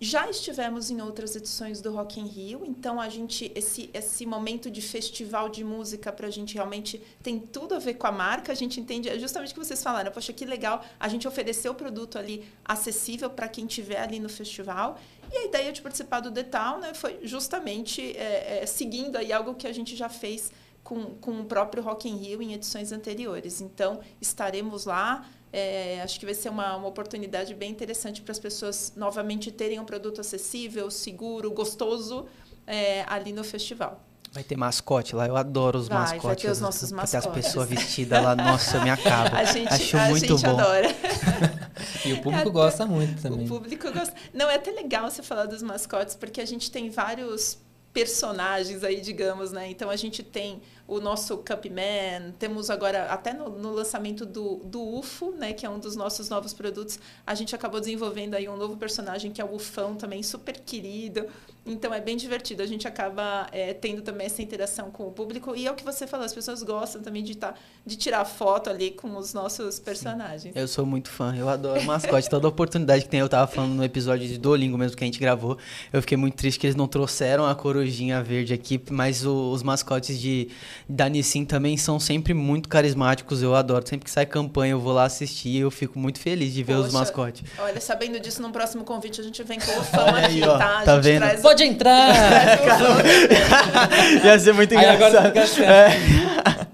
Já 0.00 0.30
estivemos 0.30 0.90
em 0.90 1.00
outras 1.00 1.34
edições 1.34 1.80
do 1.80 1.92
Rock 1.92 2.20
in 2.20 2.26
Rio, 2.26 2.64
então 2.64 3.00
a 3.00 3.08
gente 3.08 3.50
esse 3.52 3.90
esse 3.92 4.24
momento 4.24 4.70
de 4.70 4.80
festival 4.80 5.48
de 5.48 5.64
música 5.64 6.12
para 6.12 6.28
a 6.28 6.30
gente 6.30 6.54
realmente 6.54 7.02
tem 7.20 7.40
tudo 7.40 7.74
a 7.74 7.80
ver 7.80 7.94
com 7.94 8.06
a 8.06 8.12
marca. 8.12 8.52
A 8.52 8.54
gente 8.54 8.78
entende 8.78 9.08
é 9.08 9.18
justamente 9.18 9.50
o 9.50 9.54
que 9.54 9.64
vocês 9.64 9.82
falaram. 9.82 10.12
Poxa, 10.12 10.32
que 10.32 10.44
legal! 10.44 10.84
A 11.00 11.08
gente 11.08 11.26
ofereceu 11.26 11.72
o 11.72 11.74
produto 11.74 12.16
ali 12.16 12.46
acessível 12.64 13.28
para 13.28 13.48
quem 13.48 13.66
estiver 13.66 14.00
ali 14.00 14.20
no 14.20 14.28
festival. 14.28 15.00
E 15.32 15.36
a 15.36 15.44
ideia 15.46 15.72
de 15.72 15.82
participar 15.82 16.20
do 16.20 16.30
Detal, 16.30 16.78
né, 16.78 16.94
foi 16.94 17.18
justamente 17.24 18.16
é, 18.16 18.60
é, 18.62 18.66
seguindo 18.66 19.16
aí 19.16 19.32
algo 19.32 19.54
que 19.54 19.66
a 19.66 19.72
gente 19.72 19.96
já 19.96 20.08
fez 20.08 20.52
com, 20.84 21.16
com 21.16 21.40
o 21.40 21.44
próprio 21.44 21.82
Rock 21.82 22.08
in 22.08 22.16
Rio 22.16 22.40
em 22.40 22.54
edições 22.54 22.92
anteriores. 22.92 23.60
Então 23.60 24.00
estaremos 24.20 24.86
lá. 24.86 25.28
É, 25.52 26.00
acho 26.02 26.18
que 26.20 26.26
vai 26.26 26.34
ser 26.34 26.48
uma, 26.50 26.76
uma 26.76 26.88
oportunidade 26.88 27.54
bem 27.54 27.70
interessante 27.70 28.20
para 28.20 28.32
as 28.32 28.38
pessoas 28.38 28.92
novamente 28.96 29.50
terem 29.50 29.80
um 29.80 29.84
produto 29.84 30.20
acessível, 30.20 30.90
seguro, 30.90 31.50
gostoso 31.50 32.26
é, 32.66 33.04
ali 33.08 33.32
no 33.32 33.42
festival. 33.42 34.04
Vai 34.30 34.44
ter 34.44 34.56
mascote 34.58 35.16
lá, 35.16 35.26
eu 35.26 35.36
adoro 35.36 35.78
os 35.78 35.88
Vai, 35.88 35.98
mascotes. 36.00 36.22
vai 36.24 36.36
ter 36.36 36.50
os 36.50 36.60
nossos 36.60 36.90
Vai 36.90 36.98
ter 37.06 37.16
as 37.16 37.24
mascotes. 37.24 37.46
pessoas 37.46 37.68
vestidas 37.68 38.22
lá, 38.22 38.36
nossa, 38.36 38.76
eu 38.76 38.82
me 38.82 38.90
acabo. 38.90 39.34
A 39.36 39.44
gente, 39.44 39.72
Acho 39.72 39.96
a 39.96 40.08
muito 40.10 40.26
gente 40.26 40.42
bom. 40.42 40.50
adora. 40.60 40.88
E 42.04 42.12
o 42.12 42.16
público 42.16 42.40
Até- 42.42 42.50
gosta 42.50 42.86
muito 42.86 43.22
também. 43.22 43.44
O 43.44 43.48
público 43.48 43.90
gosta. 43.92 44.12
Não, 44.34 44.50
é 44.50 44.56
até 44.56 44.70
legal 44.72 45.08
você 45.10 45.22
falar 45.22 45.46
dos 45.46 45.62
mascotes, 45.62 46.14
porque 46.16 46.40
a 46.40 46.44
gente 46.44 46.70
tem 46.70 46.90
vários 46.90 47.58
personagens 47.92 48.84
aí, 48.84 49.00
digamos, 49.00 49.52
né? 49.52 49.70
Então 49.70 49.88
a 49.90 49.96
gente 49.96 50.22
tem 50.22 50.60
o 50.88 51.00
nosso 51.00 51.36
Cupman, 51.36 52.32
temos 52.38 52.70
agora, 52.70 53.04
até 53.10 53.34
no, 53.34 53.50
no 53.50 53.72
lançamento 53.72 54.24
do, 54.24 54.56
do 54.64 54.82
UFO, 54.98 55.32
né? 55.32 55.52
Que 55.52 55.66
é 55.66 55.70
um 55.70 55.78
dos 55.78 55.94
nossos 55.94 56.30
novos 56.30 56.54
produtos, 56.54 56.98
a 57.26 57.34
gente 57.34 57.54
acabou 57.54 57.78
desenvolvendo 57.78 58.34
aí 58.34 58.48
um 58.48 58.56
novo 58.56 58.74
personagem 58.78 59.30
que 59.30 59.38
é 59.38 59.44
o 59.44 59.54
Ufão, 59.54 59.94
também 59.94 60.22
super 60.22 60.58
querido. 60.58 61.26
Então 61.68 61.92
é 61.92 62.00
bem 62.00 62.16
divertido. 62.16 62.62
A 62.62 62.66
gente 62.66 62.86
acaba 62.88 63.46
é, 63.52 63.72
tendo 63.74 64.02
também 64.02 64.26
essa 64.26 64.42
interação 64.42 64.90
com 64.90 65.06
o 65.06 65.10
público. 65.12 65.54
E 65.54 65.66
é 65.66 65.70
o 65.70 65.74
que 65.74 65.84
você 65.84 66.06
falou, 66.06 66.24
as 66.26 66.32
pessoas 66.34 66.62
gostam 66.62 67.02
também 67.02 67.22
de, 67.22 67.36
tá, 67.36 67.54
de 67.84 67.96
tirar 67.96 68.24
foto 68.24 68.70
ali 68.70 68.90
com 68.90 69.16
os 69.16 69.32
nossos 69.34 69.78
personagens. 69.78 70.54
Eu 70.56 70.66
sou 70.68 70.84
muito 70.86 71.08
fã, 71.10 71.34
eu 71.36 71.48
adoro 71.48 71.82
mascote. 71.84 72.28
Toda 72.28 72.48
oportunidade 72.48 73.04
que 73.04 73.10
tem, 73.10 73.20
eu 73.20 73.28
tava 73.28 73.46
falando 73.46 73.74
no 73.74 73.84
episódio 73.84 74.26
de 74.26 74.38
Duolingo 74.38 74.76
mesmo 74.78 74.96
que 74.96 75.04
a 75.04 75.06
gente 75.06 75.18
gravou. 75.20 75.58
Eu 75.92 76.00
fiquei 76.00 76.16
muito 76.16 76.34
triste 76.36 76.58
que 76.58 76.66
eles 76.66 76.76
não 76.76 76.88
trouxeram 76.88 77.46
a 77.46 77.54
corujinha 77.54 78.22
verde 78.22 78.52
aqui, 78.54 78.80
mas 78.90 79.24
o- 79.24 79.50
os 79.52 79.62
mascotes 79.62 80.18
de 80.20 80.48
da 80.88 81.08
Nissin 81.08 81.44
também 81.44 81.76
são 81.76 81.98
sempre 82.00 82.34
muito 82.34 82.68
carismáticos. 82.68 83.42
Eu 83.42 83.54
adoro. 83.54 83.86
Sempre 83.86 84.04
que 84.04 84.10
sai 84.10 84.26
campanha, 84.26 84.72
eu 84.72 84.80
vou 84.80 84.92
lá 84.92 85.04
assistir 85.04 85.48
e 85.50 85.58
eu 85.58 85.70
fico 85.70 85.98
muito 85.98 86.18
feliz 86.18 86.52
de 86.52 86.62
ver 86.62 86.74
os 86.74 86.86
Poxa, 86.86 86.98
mascotes. 86.98 87.42
Olha, 87.58 87.80
sabendo 87.80 88.18
disso, 88.20 88.40
no 88.42 88.50
próximo 88.50 88.84
convite 88.84 89.20
a 89.20 89.24
gente 89.24 89.42
vem 89.42 89.58
com 89.58 89.70
o 89.72 89.82
fã 89.84 90.04
aqui, 90.10 90.26
aí, 90.26 90.42
ó, 90.42 90.58
tá? 90.58 90.80
A 90.80 90.82
tá 90.84 90.94
gente 91.00 91.04
vendo? 91.04 91.42
Pode 91.58 91.64
entrar! 91.64 92.14
Ia 94.24 94.38
ser 94.38 94.54
muito 94.54 94.78
Aí 94.78 94.86
agora 94.86 95.28
engraçado. 95.28 95.64
É. 95.64 95.88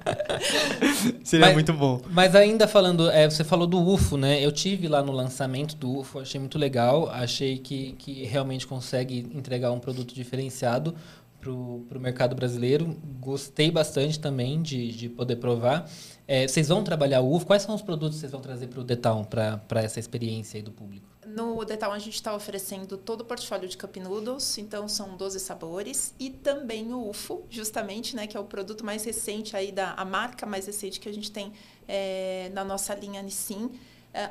Seria 1.24 1.46
Mas- 1.46 1.54
muito 1.54 1.72
bom. 1.72 2.02
Mas 2.10 2.34
ainda 2.34 2.68
falando, 2.68 3.10
é, 3.10 3.28
você 3.28 3.42
falou 3.42 3.66
do 3.66 3.80
UFO, 3.80 4.18
né? 4.18 4.44
Eu 4.44 4.52
tive 4.52 4.86
lá 4.86 5.02
no 5.02 5.10
lançamento 5.10 5.74
do 5.74 6.00
UFO, 6.00 6.20
achei 6.20 6.38
muito 6.38 6.58
legal, 6.58 7.08
achei 7.10 7.56
que, 7.56 7.92
que 7.92 8.24
realmente 8.24 8.66
consegue 8.66 9.26
entregar 9.34 9.72
um 9.72 9.78
produto 9.78 10.14
diferenciado 10.14 10.94
para 11.40 11.50
o 11.50 11.82
mercado 11.98 12.36
brasileiro. 12.36 12.94
Gostei 13.20 13.70
bastante 13.70 14.20
também 14.20 14.60
de, 14.60 14.92
de 14.92 15.08
poder 15.08 15.36
provar. 15.36 15.88
É, 16.28 16.46
vocês 16.46 16.68
vão 16.68 16.84
trabalhar 16.84 17.22
o 17.22 17.34
UFO? 17.34 17.46
Quais 17.46 17.62
são 17.62 17.74
os 17.74 17.80
produtos 17.80 18.16
que 18.16 18.20
vocês 18.20 18.32
vão 18.32 18.42
trazer 18.42 18.66
para 18.66 18.80
o 18.80 18.84
Detal, 18.84 19.24
para 19.24 19.82
essa 19.82 19.98
experiência 19.98 20.58
aí 20.58 20.62
do 20.62 20.72
público? 20.72 21.13
No 21.34 21.64
Detal, 21.64 21.90
a 21.92 21.98
gente 21.98 22.14
está 22.14 22.32
oferecendo 22.34 22.96
todo 22.96 23.22
o 23.22 23.24
portfólio 23.24 23.68
de 23.68 23.76
Cup 23.76 23.96
Noodles, 23.96 24.56
então 24.58 24.88
são 24.88 25.16
12 25.16 25.40
sabores, 25.40 26.14
e 26.18 26.30
também 26.30 26.92
o 26.92 27.08
UFO, 27.08 27.42
justamente, 27.50 28.14
né, 28.14 28.26
que 28.28 28.36
é 28.36 28.40
o 28.40 28.44
produto 28.44 28.84
mais 28.84 29.02
recente 29.04 29.56
aí, 29.56 29.72
da, 29.72 29.94
a 29.94 30.04
marca 30.04 30.46
mais 30.46 30.66
recente 30.66 31.00
que 31.00 31.08
a 31.08 31.12
gente 31.12 31.32
tem 31.32 31.52
é, 31.88 32.50
na 32.54 32.62
nossa 32.64 32.94
linha 32.94 33.20
Nissin. 33.20 33.70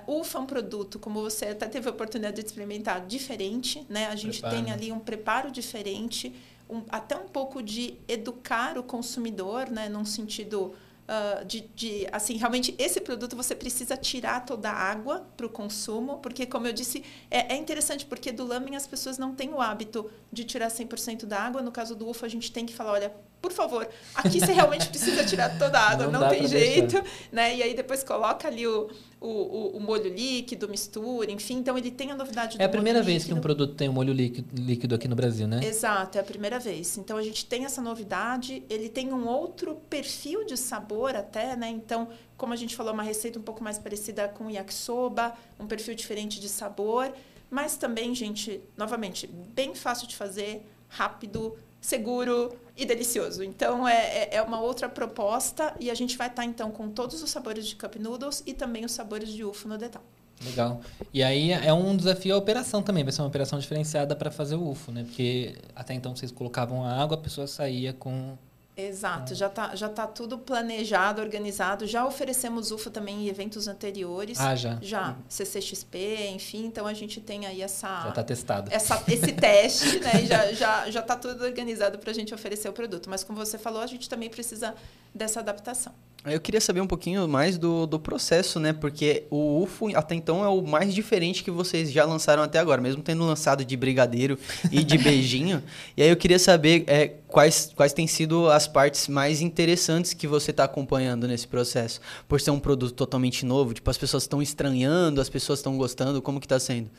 O 0.08 0.22
UFO 0.22 0.38
é 0.38 0.39
um 0.42 0.46
produto, 0.46 0.98
como 0.98 1.22
você 1.22 1.48
até 1.48 1.68
teve 1.68 1.89
a 1.89 1.92
oportunidade 1.92 2.39
de 2.39 2.46
experimentar, 2.48 3.06
diferente, 3.06 3.86
né? 3.89 4.06
A 4.08 4.16
gente 4.16 4.39
Preparo. 4.39 4.63
tem 4.63 4.72
ali 4.72 4.92
um 4.94 5.00
preparo 5.00 5.52
diferente, 5.52 6.34
um- 6.70 6.84
até 6.88 7.18
um 7.18 7.28
pouco 7.28 7.62
de 7.62 7.96
educar 8.08 8.78
o 8.78 8.84
consumidor, 8.84 9.70
né, 9.70 9.89
num 9.89 10.06
sentido 10.06 10.74
ah, 11.08 11.44
de, 11.46 11.62
de, 11.76 12.08
assim, 12.12 12.38
realmente 12.38 12.74
esse 12.78 13.02
produto 13.02 13.36
você 13.36 13.54
precisa 13.54 13.98
tirar 13.98 14.46
toda 14.46 14.70
a 14.70 14.74
água 14.74 15.28
para 15.36 15.46
o 15.46 15.50
consumo, 15.50 16.20
porque, 16.20 16.46
como 16.46 16.66
eu 16.66 16.74
disse, 16.74 17.04
é, 17.30 17.54
é 17.54 17.58
interessante 17.58 18.06
porque 18.06 18.32
do 18.32 18.46
lamen 18.46 18.76
as 18.76 18.88
pessoas 18.88 19.18
não 19.18 19.36
têm 19.36 19.50
o 19.50 19.60
hábito 19.60 20.10
de 20.32 20.44
tirar 20.46 20.70
100% 20.70 21.26
da 21.26 21.39
água. 21.39 21.62
No 21.62 21.72
caso 21.72 21.96
do 21.96 22.08
UFO, 22.08 22.26
a 22.26 22.30
gente 22.30 22.52
tem 22.52 22.66
que 22.66 22.74
falar, 22.74 22.94
olha, 22.94 23.13
por 23.43 23.51
favor, 23.51 23.89
aqui 24.15 24.39
você 24.39 24.53
realmente 24.53 24.88
precisa 24.88 25.25
tirar 25.25 25.60
toda 25.60 25.77
a 25.77 25.82
água, 25.91 26.08
Não 26.08 26.21
não, 26.21 26.29
tem 26.29 26.47
jeito, 26.47 27.03
né? 27.29 27.53
E 27.53 27.62
aí 27.62 27.75
depois 27.75 28.01
coloca 28.01 28.47
ali 28.47 28.65
o, 28.65 28.89
o, 29.19 29.75
o, 29.75 29.79
molho 29.82 30.08
líquido, 30.08 30.69
mistura, 30.69 31.29
enfim. 31.29 31.56
Então, 31.58 31.77
ele 31.77 31.91
tem 31.91 32.10
a 32.10 32.15
novidade 32.15 32.58
do 32.58 32.62
É 32.62 32.65
a 32.65 32.69
primeira 32.69 33.03
vez 33.03 33.25
que 33.25 33.34
um 33.34 33.41
produto 33.41 33.75
tem 33.75 33.89
um 33.89 33.91
molho 33.91 34.13
líquido, 34.13 34.95
aqui 34.95 35.10
no 35.10 35.15
Brasil, 35.15 35.45
né? 35.45 35.60
Exato, 35.62 36.17
é 36.17 36.21
a 36.21 36.23
primeira 36.23 36.58
vez. 36.58 36.97
Então 36.97 37.17
a 37.17 37.21
gente 37.21 37.45
tem 37.45 37.65
essa 37.65 37.82
novidade, 37.82 38.63
ele 38.69 38.88
tem 38.88 39.12
um 39.12 39.27
outro 39.27 39.75
perfil 39.89 40.45
de 40.45 40.56
sabor 40.56 41.13
até, 41.13 41.58
né? 41.58 41.67
Então, 41.67 42.08
como 42.38 42.53
a 42.53 42.56
gente 42.56 42.77
falou, 42.77 42.93
uma 42.93 43.03
receita 43.03 43.38
um 43.38 43.43
pouco 43.43 43.62
mais 43.62 43.77
parecida 43.77 44.29
com 44.29 44.45
o 44.45 44.49
yakisoba, 44.51 45.34
um 45.60 45.67
perfil 45.67 45.95
diferente 45.95 46.39
de 46.39 46.47
sabor, 46.47 47.12
mas 47.51 47.75
também, 47.75 48.15
gente, 48.15 48.62
novamente, 48.77 49.27
bem 49.27 49.75
fácil 49.75 50.08
de 50.08 50.15
fazer, 50.15 50.65
rápido, 50.88 51.58
seguro 51.84 52.56
e 52.76 52.86
delicioso. 52.86 53.43
Então 53.43 53.88
é, 53.88 53.93
é- 54.32 54.36
é 54.38 54.41
uma 54.41 54.60
outra 54.60 54.88
proposta 54.89 55.76
e 55.80 55.91
a 55.91 55.93
gente 55.93 56.17
vai 56.17 56.28
estar 56.28 56.46
então 56.46 56.72
com 56.72 56.89
todos 56.89 57.22
os 57.22 57.30
sabores 57.30 57.67
de 57.67 57.76
cup 57.76 57.98
noodles 57.98 58.41
e 58.48 58.54
também 58.54 58.84
os 58.86 58.91
sabores 58.93 59.30
de 59.30 59.43
UFO 59.43 59.67
no 59.67 59.78
detalhe. 59.78 60.06
Legal. 60.43 60.82
E 61.13 61.22
aí 61.22 61.52
é 61.52 61.72
um 61.72 61.96
desafio 61.96 62.34
a 62.34 62.38
operação 62.38 62.82
também, 62.82 63.04
vai 63.04 63.13
ser 63.13 63.22
uma 63.22 63.28
operação 63.28 63.60
diferenciada 63.60 64.15
para 64.15 64.32
fazer 64.32 64.56
o 64.56 64.69
UFO, 64.72 64.91
né? 64.91 65.04
Porque 65.04 65.56
até 65.76 65.93
então 65.93 66.15
vocês 66.15 66.32
colocavam 66.32 66.84
a 66.84 66.91
água, 67.02 67.15
a 67.15 67.19
pessoa 67.19 67.46
saía 67.48 67.93
com 67.93 68.36
Exato, 68.75 69.36
já 69.36 69.47
está 69.47 69.75
já 69.75 69.88
tá 69.88 70.07
tudo 70.07 70.38
planejado, 70.38 71.21
organizado. 71.21 71.86
Já 71.86 72.05
oferecemos 72.05 72.71
UFO 72.71 72.89
também 72.89 73.23
em 73.23 73.27
eventos 73.27 73.67
anteriores. 73.67 74.39
Ah, 74.39 74.55
já. 74.55 74.79
Já, 74.81 75.15
CCXP, 75.29 76.29
enfim, 76.33 76.65
então 76.65 76.88
a 76.88 76.93
gente 76.93 77.21
tem 77.21 77.45
aí 77.45 77.62
essa, 77.62 78.05
Já 78.05 78.12
tá 78.12 78.23
testado. 78.23 78.73
essa 78.73 79.03
esse 79.07 79.31
teste, 79.33 79.99
né? 79.99 80.25
Já 80.25 80.51
já 80.53 80.89
já 80.89 80.99
está 81.01 81.15
tudo 81.15 81.43
organizado 81.43 81.99
para 81.99 82.09
a 82.09 82.13
gente 82.13 82.33
oferecer 82.33 82.67
o 82.67 82.73
produto. 82.73 83.09
Mas 83.09 83.23
como 83.23 83.38
você 83.38 83.59
falou, 83.59 83.81
a 83.81 83.88
gente 83.88 84.09
também 84.09 84.29
precisa 84.29 84.73
dessa 85.13 85.39
adaptação. 85.39 85.93
Eu 86.25 86.39
queria 86.39 86.62
saber 86.62 86.79
um 86.79 86.88
pouquinho 86.88 87.27
mais 87.27 87.57
do, 87.57 87.86
do 87.86 87.99
processo, 87.99 88.57
né? 88.57 88.71
Porque 88.71 89.25
o 89.29 89.62
UFO 89.62 89.89
até 89.93 90.15
então 90.15 90.41
é 90.41 90.47
o 90.47 90.62
mais 90.62 90.93
diferente 90.93 91.43
que 91.43 91.51
vocês 91.51 91.91
já 91.91 92.05
lançaram 92.05 92.41
até 92.41 92.59
agora, 92.59 92.81
mesmo 92.81 93.03
tendo 93.03 93.25
lançado 93.25 93.65
de 93.65 93.75
brigadeiro 93.75 94.39
e 94.71 94.86
de 94.86 94.97
beijinho. 95.03 95.62
E 95.97 96.01
aí 96.01 96.07
eu 96.07 96.15
queria 96.15 96.39
saber 96.39 96.86
é, 96.88 97.09
quais, 97.27 97.73
quais 97.75 97.91
têm 97.91 98.07
sido 98.07 98.49
as 98.49 98.69
partes 98.69 99.09
mais 99.09 99.41
interessantes 99.41 100.13
que 100.13 100.25
você 100.25 100.51
está 100.51 100.63
acompanhando 100.63 101.27
nesse 101.27 101.45
processo. 101.45 101.99
Por 102.25 102.39
ser 102.39 102.51
um 102.51 102.59
produto 102.59 102.93
totalmente 102.93 103.45
novo, 103.45 103.73
tipo, 103.73 103.89
as 103.89 103.97
pessoas 103.97 104.23
estão 104.23 104.41
estranhando, 104.41 105.19
as 105.19 105.27
pessoas 105.27 105.59
estão 105.59 105.77
gostando, 105.77 106.21
como 106.21 106.39
que 106.39 106.45
está 106.45 106.59
sendo? 106.59 106.89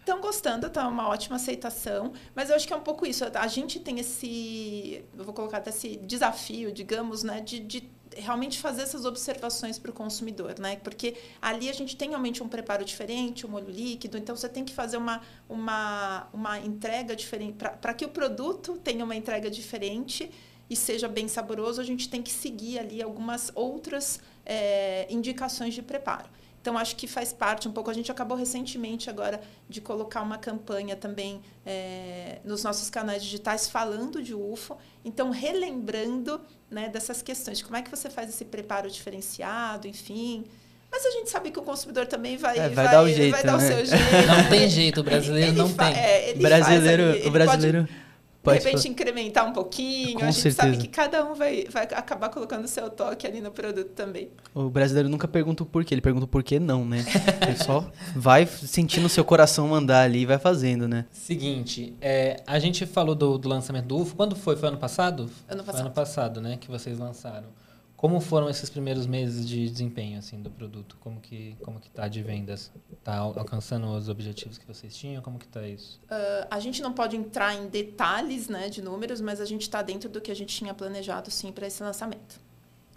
Estão 0.00 0.20
gostando, 0.20 0.68
tá 0.70 0.86
uma 0.88 1.08
ótima 1.08 1.36
aceitação, 1.36 2.12
mas 2.34 2.50
eu 2.50 2.56
acho 2.56 2.66
que 2.66 2.72
é 2.72 2.76
um 2.76 2.80
pouco 2.80 3.06
isso. 3.06 3.24
A 3.34 3.46
gente 3.46 3.78
tem 3.78 4.00
esse, 4.00 5.04
eu 5.16 5.24
vou 5.24 5.34
colocar 5.34 5.58
até 5.58 5.70
esse 5.70 5.96
desafio, 5.96 6.72
digamos, 6.72 7.22
né, 7.24 7.40
de, 7.40 7.58
de 7.60 7.95
realmente 8.16 8.58
fazer 8.58 8.82
essas 8.82 9.04
observações 9.04 9.78
para 9.78 9.90
o 9.90 9.94
consumidor, 9.94 10.58
né? 10.58 10.76
Porque 10.76 11.16
ali 11.40 11.68
a 11.68 11.72
gente 11.72 11.96
tem 11.96 12.10
realmente 12.10 12.42
um 12.42 12.48
preparo 12.48 12.84
diferente, 12.84 13.46
um 13.46 13.50
molho 13.50 13.70
líquido, 13.70 14.18
então 14.18 14.36
você 14.36 14.48
tem 14.48 14.64
que 14.64 14.72
fazer 14.72 14.96
uma, 14.96 15.20
uma, 15.48 16.28
uma 16.32 16.58
entrega 16.58 17.14
diferente. 17.14 17.56
Para 17.80 17.94
que 17.94 18.04
o 18.04 18.08
produto 18.08 18.78
tenha 18.82 19.04
uma 19.04 19.14
entrega 19.14 19.50
diferente 19.50 20.30
e 20.68 20.74
seja 20.74 21.08
bem 21.08 21.28
saboroso, 21.28 21.80
a 21.80 21.84
gente 21.84 22.08
tem 22.08 22.22
que 22.22 22.32
seguir 22.32 22.78
ali 22.78 23.02
algumas 23.02 23.52
outras 23.54 24.20
eh, 24.44 25.06
indicações 25.08 25.74
de 25.74 25.82
preparo. 25.82 26.28
Então, 26.66 26.76
acho 26.76 26.96
que 26.96 27.06
faz 27.06 27.32
parte 27.32 27.68
um 27.68 27.70
pouco. 27.70 27.88
A 27.90 27.94
gente 27.94 28.10
acabou 28.10 28.36
recentemente 28.36 29.08
agora 29.08 29.40
de 29.68 29.80
colocar 29.80 30.20
uma 30.20 30.36
campanha 30.36 30.96
também 30.96 31.40
eh, 31.64 32.40
nos 32.44 32.64
nossos 32.64 32.90
canais 32.90 33.22
digitais 33.22 33.68
falando 33.68 34.20
de 34.20 34.34
UFO. 34.34 34.76
Então, 35.04 35.30
relembrando 35.30 36.40
né, 36.70 36.88
dessas 36.88 37.22
questões 37.22 37.58
de 37.58 37.64
como 37.64 37.76
é 37.76 37.82
que 37.82 37.90
você 37.90 38.08
faz 38.10 38.28
esse 38.28 38.44
preparo 38.44 38.90
diferenciado, 38.90 39.86
enfim. 39.86 40.44
Mas 40.90 41.04
a 41.04 41.10
gente 41.10 41.28
sabe 41.30 41.50
que 41.50 41.58
o 41.58 41.62
consumidor 41.62 42.06
também 42.06 42.36
vai, 42.36 42.58
É, 42.58 42.68
vai 42.68 42.88
dar 42.88 43.02
o 43.02 43.08
jeito, 43.08 43.32
vai 43.32 43.42
dar 43.44 43.56
o 43.56 43.60
né? 43.60 43.66
seu 43.68 43.84
jeito. 43.86 44.26
Não 44.28 44.48
tem 44.48 44.68
jeito, 44.68 45.00
o 45.00 45.04
brasileiro 45.04 45.50
Ele 45.50 45.58
não 45.58 45.68
fa- 45.68 45.90
tem. 45.90 45.98
é, 46.00 46.30
ele 46.30 46.40
brasileiro, 46.42 47.02
faz 47.04 47.16
ele 47.16 47.28
o 47.28 47.30
brasileiro. 47.32 47.78
pode 47.86 48.05
Pode 48.46 48.58
repente 48.64 48.82
falar. 48.82 48.92
incrementar 48.92 49.46
um 49.48 49.52
pouquinho. 49.52 50.18
Com 50.18 50.24
a 50.24 50.30
gente 50.30 50.40
certeza. 50.40 50.62
sabe 50.62 50.76
que 50.78 50.88
cada 50.88 51.24
um 51.24 51.34
vai, 51.34 51.66
vai 51.70 51.84
acabar 51.84 52.28
colocando 52.30 52.64
o 52.64 52.68
seu 52.68 52.88
toque 52.88 53.26
ali 53.26 53.40
no 53.40 53.50
produto 53.50 53.90
também. 53.90 54.30
O 54.54 54.70
brasileiro 54.70 55.08
nunca 55.08 55.28
pergunta 55.28 55.62
o 55.62 55.66
porquê, 55.66 55.94
ele 55.94 56.00
pergunta 56.00 56.24
o 56.24 56.28
porquê 56.28 56.58
não, 56.58 56.84
né? 56.84 57.04
Ele 57.46 57.56
só 57.56 57.84
vai 58.14 58.46
sentindo 58.46 59.06
o 59.06 59.10
seu 59.10 59.24
coração 59.24 59.68
mandar 59.68 60.02
ali 60.02 60.20
e 60.20 60.26
vai 60.26 60.38
fazendo, 60.38 60.88
né? 60.88 61.06
Seguinte, 61.10 61.94
é, 62.00 62.42
a 62.46 62.58
gente 62.58 62.86
falou 62.86 63.14
do, 63.14 63.36
do 63.38 63.48
lançamento 63.48 63.86
do 63.86 63.98
UFO. 63.98 64.16
Quando 64.16 64.34
foi? 64.36 64.56
Foi 64.56 64.68
ano 64.68 64.78
passado? 64.78 65.28
Ano 65.48 65.62
Foi 65.62 65.66
passado. 65.66 65.80
ano 65.86 65.90
passado, 65.90 66.40
né? 66.40 66.56
Que 66.60 66.68
vocês 66.68 66.98
lançaram. 66.98 67.48
Como 67.96 68.20
foram 68.20 68.48
esses 68.50 68.68
primeiros 68.68 69.06
meses 69.06 69.48
de 69.48 69.68
desempenho 69.70 70.18
assim 70.18 70.42
do 70.42 70.50
produto? 70.50 70.98
Como 71.00 71.18
que 71.18 71.56
como 71.62 71.80
que 71.80 71.88
tá 71.88 72.06
de 72.08 72.22
vendas? 72.22 72.70
Tá 73.02 73.16
al- 73.16 73.38
alcançando 73.38 73.86
os 73.88 74.08
objetivos 74.10 74.58
que 74.58 74.66
vocês 74.66 74.94
tinham? 74.94 75.22
Como 75.22 75.38
que 75.38 75.48
tá 75.48 75.66
isso? 75.66 75.98
Ah, 76.10 76.46
a 76.50 76.60
gente 76.60 76.82
não 76.82 76.92
pode 76.92 77.16
entrar 77.16 77.54
em 77.54 77.68
detalhes 77.68 78.48
né, 78.48 78.68
de 78.68 78.82
números, 78.82 79.20
mas 79.20 79.40
a 79.40 79.46
gente 79.46 79.62
está 79.62 79.80
dentro 79.80 80.10
do 80.10 80.20
que 80.20 80.30
a 80.30 80.36
gente 80.36 80.54
tinha 80.54 80.74
planejado 80.74 81.30
sim 81.30 81.50
para 81.50 81.66
esse 81.66 81.82
lançamento. 81.82 82.38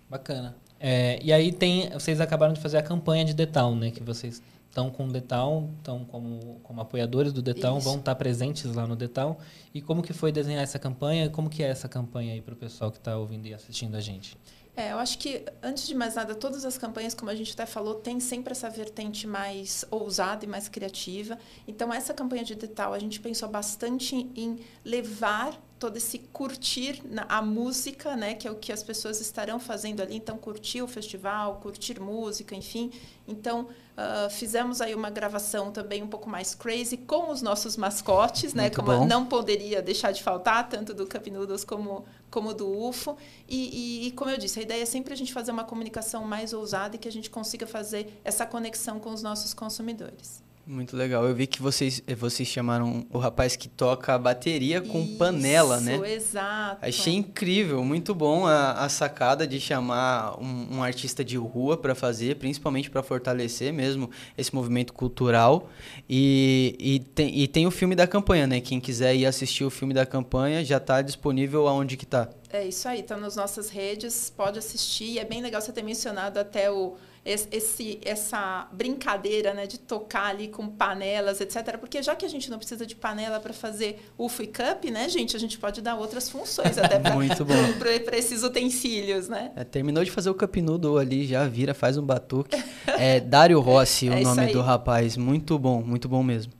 Bacana. 0.09 0.55
É, 0.79 1.19
e 1.23 1.31
aí 1.31 1.51
tem, 1.51 1.89
vocês 1.91 2.19
acabaram 2.19 2.53
de 2.53 2.59
fazer 2.59 2.77
a 2.77 2.81
campanha 2.83 3.23
de 3.23 3.33
Detal, 3.33 3.75
né? 3.75 3.91
Que 3.91 4.01
vocês 4.03 4.41
estão 4.69 4.89
com 4.89 5.05
o 5.07 5.11
Detal, 5.11 5.69
estão 5.77 6.05
como, 6.05 6.59
como 6.63 6.81
apoiadores 6.81 7.33
do 7.33 7.41
Detal, 7.41 7.77
Isso. 7.77 7.87
vão 7.87 7.99
estar 7.99 8.15
presentes 8.15 8.65
lá 8.73 8.85
no 8.87 8.95
Detal. 8.95 9.39
E 9.73 9.81
como 9.81 10.01
que 10.01 10.13
foi 10.13 10.31
desenhar 10.31 10.63
essa 10.63 10.79
campanha? 10.79 11.29
Como 11.29 11.49
que 11.49 11.63
é 11.63 11.67
essa 11.67 11.87
campanha 11.89 12.33
aí 12.33 12.41
para 12.41 12.53
o 12.53 12.57
pessoal 12.57 12.91
que 12.91 12.97
está 12.97 13.17
ouvindo 13.17 13.45
e 13.47 13.53
assistindo 13.53 13.95
a 13.95 13.99
gente? 13.99 14.37
É, 14.79 14.93
eu 14.93 14.97
acho 14.97 15.17
que, 15.17 15.43
antes 15.61 15.85
de 15.85 15.93
mais 15.93 16.15
nada, 16.15 16.33
todas 16.33 16.63
as 16.63 16.77
campanhas, 16.77 17.13
como 17.13 17.29
a 17.29 17.35
gente 17.35 17.51
até 17.51 17.65
falou, 17.65 17.95
tem 17.95 18.17
sempre 18.21 18.53
essa 18.53 18.69
vertente 18.69 19.27
mais 19.27 19.83
ousada 19.91 20.45
e 20.45 20.47
mais 20.47 20.69
criativa. 20.69 21.37
Então, 21.67 21.93
essa 21.93 22.13
campanha 22.13 22.45
de 22.45 22.55
Detal, 22.55 22.93
a 22.93 22.99
gente 22.99 23.19
pensou 23.19 23.49
bastante 23.49 24.15
em 24.15 24.57
levar 24.85 25.61
todo 25.77 25.97
esse 25.97 26.19
curtir 26.19 27.03
a 27.27 27.41
música, 27.41 28.15
né, 28.15 28.35
que 28.35 28.47
é 28.47 28.51
o 28.51 28.55
que 28.55 28.71
as 28.71 28.81
pessoas 28.81 29.19
estarão 29.19 29.59
fazendo 29.59 30.01
ali. 30.01 30.15
Então, 30.15 30.37
curtir 30.37 30.81
o 30.81 30.87
festival, 30.87 31.59
curtir 31.59 31.99
música, 31.99 32.55
enfim. 32.55 32.89
Então, 33.27 33.67
ah, 34.01 34.29
fizemos 34.29 34.79
aí 34.79 34.95
uma 34.95 35.09
gravação 35.09 35.71
também 35.71 36.01
um 36.01 36.07
pouco 36.07 36.29
mais 36.29 36.55
crazy 36.55 36.95
com 36.95 37.29
os 37.31 37.41
nossos 37.41 37.75
mascotes, 37.75 38.53
né, 38.53 38.63
Muito 38.63 38.75
como 38.81 38.99
bom. 38.99 39.05
não 39.05 39.25
poderia 39.25 39.81
deixar 39.81 40.11
de 40.13 40.23
faltar, 40.23 40.69
tanto 40.69 40.93
do 40.93 41.05
Cup 41.05 41.27
Noodles 41.27 41.65
como, 41.65 42.05
como 42.31 42.53
do 42.53 42.67
UFO. 42.87 43.17
E, 43.47 43.57
e- 44.03 44.07
e, 44.07 44.11
como 44.11 44.31
eu 44.31 44.37
disse, 44.37 44.59
a 44.59 44.63
ideia 44.63 44.83
é 44.83 44.85
sempre 44.85 45.13
a 45.13 45.17
gente 45.17 45.33
fazer 45.33 45.51
uma 45.51 45.65
comunicação 45.65 46.23
mais 46.23 46.53
ousada 46.53 46.95
e 46.95 46.99
que 46.99 47.07
a 47.07 47.11
gente 47.11 47.29
consiga 47.29 47.67
fazer 47.67 48.19
essa 48.23 48.45
conexão 48.45 48.99
com 48.99 49.11
os 49.11 49.21
nossos 49.21 49.53
consumidores. 49.53 50.41
Muito 50.69 50.95
legal. 50.95 51.25
Eu 51.25 51.33
vi 51.33 51.47
que 51.47 51.63
vocês, 51.63 52.03
eh, 52.05 52.13
vocês 52.13 52.47
chamaram 52.47 53.03
o 53.09 53.17
rapaz 53.17 53.55
que 53.55 53.67
toca 53.67 54.13
a 54.13 54.19
bateria 54.19 54.79
com 54.79 55.17
panela, 55.17 55.79
né? 55.79 55.95
Isso, 55.95 56.05
exato. 56.05 56.85
Achei 56.85 57.15
incrível, 57.15 57.83
muito 57.83 58.13
bom 58.13 58.45
a, 58.45 58.73
a 58.73 58.87
sacada 58.87 59.47
de 59.47 59.59
chamar 59.59 60.39
um, 60.39 60.75
um 60.75 60.83
artista 60.83 61.25
de 61.25 61.37
rua 61.37 61.75
para 61.75 61.95
fazer, 61.95 62.35
principalmente 62.35 62.87
para 62.87 63.01
fortalecer 63.01 63.73
mesmo 63.73 64.11
esse 64.37 64.53
movimento 64.53 64.93
cultural. 64.93 65.71
E, 66.07 66.75
e, 66.77 66.99
tem, 66.99 67.35
e 67.35 67.47
tem 67.47 67.65
o 67.65 67.71
filme 67.71 67.95
da 67.95 68.05
campanha, 68.05 68.45
né? 68.45 68.61
Quem 68.61 68.79
quiser 68.79 69.15
ir 69.15 69.25
assistir 69.25 69.63
o 69.63 69.71
filme 69.71 69.91
da 69.95 70.05
campanha 70.05 70.63
já 70.63 70.77
está 70.77 71.01
disponível 71.01 71.67
aonde 71.67 71.97
que 71.97 72.05
tá. 72.05 72.29
É 72.51 72.65
isso 72.65 72.87
aí, 72.87 73.03
tá 73.03 73.15
nas 73.15 73.35
nossas 73.35 73.69
redes, 73.69 74.33
pode 74.35 74.57
assistir. 74.57 75.11
E 75.11 75.19
é 75.19 75.25
bem 75.25 75.41
legal 75.41 75.61
você 75.61 75.71
ter 75.71 75.83
mencionado 75.83 76.39
até 76.39 76.71
o, 76.71 76.95
esse, 77.23 77.99
essa 78.03 78.67
brincadeira 78.71 79.53
né, 79.53 79.67
de 79.67 79.77
tocar 79.77 80.27
ali 80.27 80.47
com 80.47 80.67
panelas, 80.67 81.39
etc. 81.41 81.77
Porque 81.77 82.01
já 82.01 82.15
que 82.15 82.25
a 82.25 82.29
gente 82.29 82.49
não 82.49 82.57
precisa 82.57 82.87
de 82.87 82.95
panela 82.95 83.39
para 83.39 83.53
fazer 83.53 84.11
UFO 84.17 84.41
e 84.41 84.47
cup, 84.47 84.85
né, 84.85 85.07
gente? 85.09 85.35
A 85.35 85.39
gente 85.39 85.59
pode 85.59 85.79
dar 85.79 85.95
outras 85.95 86.27
funções 86.27 86.77
até 86.79 86.97
Muito 87.13 87.45
bom. 87.45 87.53
para 87.77 88.17
esses 88.17 88.41
utensílios, 88.41 89.27
né? 89.27 89.51
É, 89.55 89.63
terminou 89.63 90.03
de 90.03 90.09
fazer 90.09 90.31
o 90.31 90.33
cup 90.33 90.55
noodle 90.57 90.97
ali, 90.97 91.27
já 91.27 91.47
vira, 91.47 91.75
faz 91.75 91.97
um 91.97 92.03
batuque. 92.03 92.57
É 92.87 93.19
Dário 93.19 93.59
Rossi 93.59 94.07
É 94.09 94.15
o 94.15 94.23
nome 94.23 94.41
aí. 94.41 94.53
do 94.53 94.61
rapaz, 94.61 95.15
muito 95.15 95.59
bom, 95.59 95.83
muito 95.83 96.09
bom 96.09 96.23
mesmo. 96.23 96.51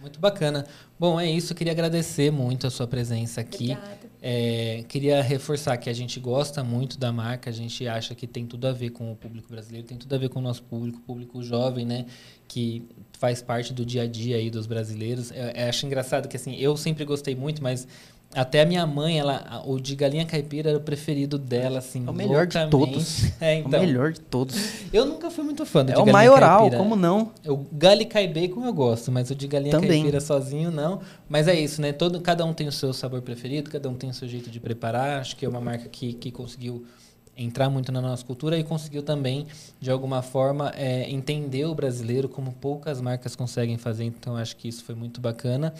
Muito 0.00 0.20
bacana. 0.20 0.66
Bom, 0.98 1.18
é 1.18 1.30
isso. 1.30 1.54
Queria 1.54 1.72
agradecer 1.72 2.30
muito 2.30 2.66
a 2.66 2.70
sua 2.70 2.86
presença 2.86 3.40
aqui. 3.40 3.72
Obrigada. 3.72 3.97
É, 4.20 4.84
queria 4.88 5.22
reforçar 5.22 5.76
que 5.76 5.88
a 5.88 5.92
gente 5.92 6.18
gosta 6.18 6.64
muito 6.64 6.98
da 6.98 7.12
marca, 7.12 7.50
a 7.50 7.52
gente 7.52 7.86
acha 7.86 8.14
que 8.14 8.26
tem 8.26 8.46
tudo 8.46 8.66
a 8.66 8.72
ver 8.72 8.90
com 8.90 9.12
o 9.12 9.16
público 9.16 9.48
brasileiro, 9.48 9.86
tem 9.86 9.96
tudo 9.96 10.12
a 10.12 10.18
ver 10.18 10.28
com 10.28 10.40
o 10.40 10.42
nosso 10.42 10.62
público, 10.64 11.00
público 11.00 11.42
jovem, 11.42 11.86
né? 11.86 12.06
Que 12.48 12.82
faz 13.18 13.40
parte 13.40 13.72
do 13.72 13.86
dia 13.86 14.02
a 14.02 14.06
dia 14.06 14.36
aí 14.36 14.50
dos 14.50 14.66
brasileiros. 14.66 15.30
Eu, 15.30 15.44
eu 15.44 15.68
acho 15.68 15.86
engraçado 15.86 16.28
que 16.28 16.36
assim, 16.36 16.56
eu 16.56 16.76
sempre 16.76 17.04
gostei 17.04 17.34
muito, 17.36 17.62
mas 17.62 17.86
até 18.34 18.60
a 18.60 18.66
minha 18.66 18.86
mãe, 18.86 19.18
ela, 19.18 19.62
o 19.66 19.80
de 19.80 19.96
galinha 19.96 20.24
caipira 20.26 20.68
era 20.70 20.78
o 20.78 20.82
preferido 20.82 21.38
dela, 21.38 21.78
assim. 21.78 22.04
É 22.06 22.10
o 22.10 22.12
melhor 22.12 22.46
de 22.46 22.58
loucamente. 22.58 22.92
todos. 22.92 23.24
É, 23.40 23.54
então. 23.54 23.80
O 23.80 23.82
melhor 23.82 24.12
de 24.12 24.20
todos. 24.20 24.56
Eu 24.92 25.06
nunca 25.06 25.30
fui 25.30 25.44
muito 25.44 25.64
fã 25.64 25.84
do 25.84 25.90
É 25.92 25.94
de 25.94 26.00
o 26.00 26.04
galinha 26.04 26.12
maioral, 26.12 26.60
caipira. 26.60 26.78
como 26.82 26.94
não? 26.96 27.32
O 27.46 27.56
galho 27.72 28.06
cai 28.06 28.28
bacon 28.28 28.64
eu 28.66 28.72
gosto, 28.72 29.10
mas 29.10 29.30
o 29.30 29.34
de 29.34 29.46
galinha 29.46 29.72
Também. 29.72 30.02
caipira 30.02 30.20
sozinho 30.20 30.70
não. 30.70 31.00
Mas 31.28 31.48
é 31.48 31.58
isso, 31.58 31.80
né? 31.80 31.92
Todo, 31.92 32.20
cada 32.20 32.44
um 32.44 32.52
tem 32.52 32.68
o 32.68 32.72
seu 32.72 32.92
sabor 32.92 33.22
preferido, 33.22 33.70
cada 33.70 33.88
um 33.88 33.94
tem 33.94 34.10
o 34.10 34.14
seu 34.14 34.28
jeito 34.28 34.50
de 34.50 34.60
preparar. 34.60 35.20
Acho 35.20 35.34
que 35.36 35.46
é 35.46 35.48
uma 35.48 35.60
marca 35.60 35.88
que, 35.88 36.12
que 36.12 36.30
conseguiu 36.30 36.84
entrar 37.36 37.70
muito 37.70 37.92
na 37.92 38.00
nossa 38.00 38.24
cultura 38.24 38.58
e 38.58 38.64
conseguiu 38.64 39.02
também, 39.02 39.46
de 39.80 39.90
alguma 39.90 40.22
forma, 40.22 40.72
é, 40.76 41.08
entender 41.08 41.64
o 41.66 41.74
brasileiro 41.74 42.28
como 42.28 42.52
poucas 42.52 43.00
marcas 43.00 43.36
conseguem 43.36 43.78
fazer. 43.78 44.04
Então, 44.04 44.36
acho 44.36 44.56
que 44.56 44.68
isso 44.68 44.84
foi 44.84 44.94
muito 44.96 45.20
bacana. 45.20 45.72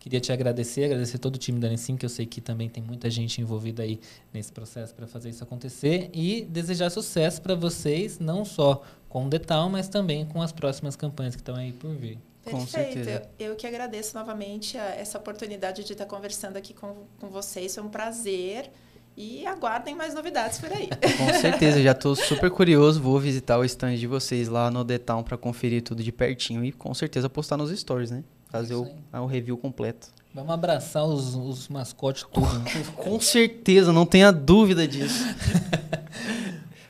Queria 0.00 0.18
te 0.18 0.32
agradecer, 0.32 0.84
agradecer 0.84 1.18
todo 1.18 1.36
o 1.36 1.38
time 1.38 1.60
da 1.60 1.68
Nessim, 1.68 1.94
que 1.96 2.04
eu 2.04 2.08
sei 2.08 2.24
que 2.26 2.40
também 2.40 2.68
tem 2.68 2.82
muita 2.82 3.08
gente 3.10 3.40
envolvida 3.40 3.82
aí 3.82 4.00
nesse 4.32 4.50
processo 4.50 4.94
para 4.94 5.06
fazer 5.06 5.28
isso 5.28 5.44
acontecer 5.44 6.10
e 6.12 6.42
desejar 6.42 6.90
sucesso 6.90 7.40
para 7.42 7.54
vocês, 7.54 8.18
não 8.18 8.44
só 8.44 8.82
com 9.10 9.26
o 9.26 9.28
Detal, 9.28 9.68
mas 9.68 9.88
também 9.88 10.24
com 10.24 10.40
as 10.40 10.50
próximas 10.52 10.96
campanhas 10.96 11.36
que 11.36 11.42
estão 11.42 11.54
aí 11.54 11.72
por 11.72 11.94
vir. 11.94 12.18
Com 12.42 12.52
Perfeito. 12.64 12.70
certeza. 12.94 13.22
Eu, 13.38 13.48
eu 13.50 13.56
que 13.56 13.66
agradeço 13.66 14.16
novamente 14.16 14.78
a- 14.78 14.94
essa 14.96 15.18
oportunidade 15.18 15.84
de 15.84 15.92
estar 15.92 16.06
conversando 16.06 16.56
aqui 16.56 16.72
com, 16.72 16.94
com 17.20 17.28
vocês. 17.28 17.74
Foi 17.74 17.84
um 17.84 17.88
prazer. 17.90 18.70
E 19.16 19.44
aguardem 19.44 19.94
mais 19.94 20.14
novidades 20.14 20.58
por 20.58 20.72
aí. 20.72 20.88
Com 21.18 21.34
certeza, 21.40 21.82
já 21.82 21.92
tô 21.92 22.14
super 22.14 22.48
curioso. 22.50 23.02
Vou 23.02 23.18
visitar 23.20 23.58
o 23.58 23.64
stand 23.64 23.96
de 23.96 24.06
vocês 24.06 24.48
lá 24.48 24.70
no 24.70 24.82
The 24.84 24.96
Town 24.98 25.22
pra 25.22 25.36
conferir 25.36 25.82
tudo 25.82 26.02
de 26.02 26.10
pertinho 26.12 26.64
e 26.64 26.72
com 26.72 26.94
certeza 26.94 27.28
postar 27.28 27.58
nos 27.58 27.76
stories, 27.78 28.10
né? 28.10 28.24
Fazer 28.50 28.74
o, 28.74 28.86
o 29.12 29.26
review 29.26 29.56
completo. 29.56 30.08
Vamos 30.34 30.50
abraçar 30.50 31.04
os, 31.04 31.34
os 31.34 31.68
mascotes 31.68 32.24
tudo. 32.32 32.58
né? 32.60 32.64
Com 32.96 33.20
certeza, 33.20 33.92
não 33.92 34.06
tenha 34.06 34.30
dúvida 34.32 34.86
disso. 34.86 35.24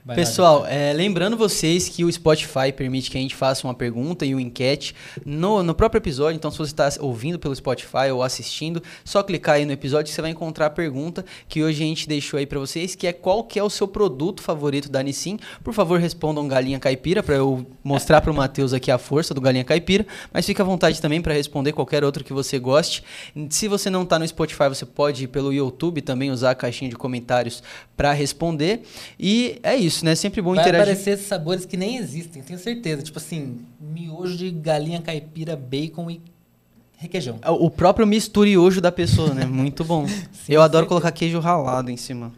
Vai 0.03 0.17
Pessoal, 0.17 0.65
é, 0.67 0.95
lembrando 0.95 1.37
vocês 1.37 1.87
que 1.91 2.05
o 2.07 2.11
Spotify 2.11 2.73
permite 2.75 3.11
que 3.11 3.19
a 3.19 3.21
gente 3.21 3.35
faça 3.35 3.67
uma 3.67 3.75
pergunta 3.75 4.25
e 4.25 4.35
uma 4.35 4.41
enquete 4.41 4.95
no, 5.27 5.63
no 5.63 5.75
próprio 5.75 5.99
episódio. 5.99 6.37
Então, 6.37 6.51
se 6.51 6.57
você 6.57 6.73
está 6.73 6.89
ouvindo 7.01 7.39
pelo 7.39 7.55
Spotify 7.55 8.11
ou 8.11 8.23
assistindo, 8.23 8.83
só 9.05 9.23
clicar 9.23 9.57
aí 9.57 9.67
no 9.67 9.73
episódio 9.73 10.07
que 10.07 10.15
você 10.15 10.23
vai 10.23 10.31
encontrar 10.31 10.67
a 10.67 10.71
pergunta 10.71 11.23
que 11.47 11.63
hoje 11.63 11.83
a 11.83 11.87
gente 11.87 12.09
deixou 12.09 12.39
aí 12.39 12.47
para 12.47 12.59
vocês, 12.59 12.95
que 12.95 13.07
é 13.07 13.13
qual 13.13 13.45
que 13.45 13.59
é 13.59 13.63
o 13.63 13.69
seu 13.69 13.87
produto 13.87 14.43
favorito 14.43 14.89
da 14.89 15.03
Nissin. 15.03 15.39
Por 15.63 15.75
favor, 15.75 16.01
respondam 16.01 16.49
Galinha 16.49 16.79
Caipira 16.79 17.23
para 17.23 17.35
eu 17.35 17.67
mostrar 17.85 18.23
para 18.23 18.31
o 18.31 18.35
Matheus 18.35 18.73
aqui 18.73 18.91
a 18.91 18.97
força 18.97 19.35
do 19.35 19.41
Galinha 19.41 19.65
Caipira. 19.65 20.07
Mas 20.33 20.47
fique 20.47 20.63
à 20.63 20.65
vontade 20.65 20.99
também 20.99 21.21
para 21.21 21.35
responder 21.35 21.73
qualquer 21.73 22.05
outro 22.05 22.25
que 22.25 22.33
você 22.33 22.59
goste. 22.59 23.05
Se 23.51 23.69
você 23.69 23.91
não 23.91 24.05
está 24.05 24.19
no 24.19 24.27
Spotify, 24.27 24.69
você 24.71 24.87
pode 24.87 25.25
ir 25.25 25.29
pelo 25.29 25.53
YouTube 25.53 26.01
também 26.01 26.31
usar 26.31 26.53
a 26.53 26.55
caixinha 26.55 26.89
de 26.89 26.97
comentários 26.97 27.63
para 27.95 28.15
responder. 28.15 28.83
E 29.19 29.59
é 29.63 29.77
isso, 29.77 29.90
né? 30.03 30.15
Sempre 30.15 30.41
bom 30.43 30.55
Vai 30.55 30.63
interagir. 30.65 30.83
aparecer 30.83 31.11
esses 31.13 31.27
sabores 31.27 31.65
que 31.65 31.77
nem 31.77 31.97
existem, 31.97 32.43
tenho 32.43 32.59
certeza. 32.59 33.03
Tipo 33.03 33.19
assim, 33.19 33.61
miojo 33.81 34.37
de 34.37 34.51
galinha 34.51 35.01
caipira, 35.01 35.57
bacon 35.57 36.11
e 36.11 36.21
requeijão. 36.99 37.39
O 37.47 37.71
próprio 37.71 38.07
misturiojo 38.07 38.81
da 38.81 38.93
pessoa, 38.93 39.33
né? 39.35 39.45
Muito 39.47 39.85
bom. 39.85 40.07
Sim, 40.09 40.19
Eu 40.49 40.63
adoro 40.63 40.83
certeza. 40.85 40.89
colocar 40.89 41.13
queijo 41.13 41.39
ralado 41.41 41.91
em 41.91 41.97
cima. 41.97 42.33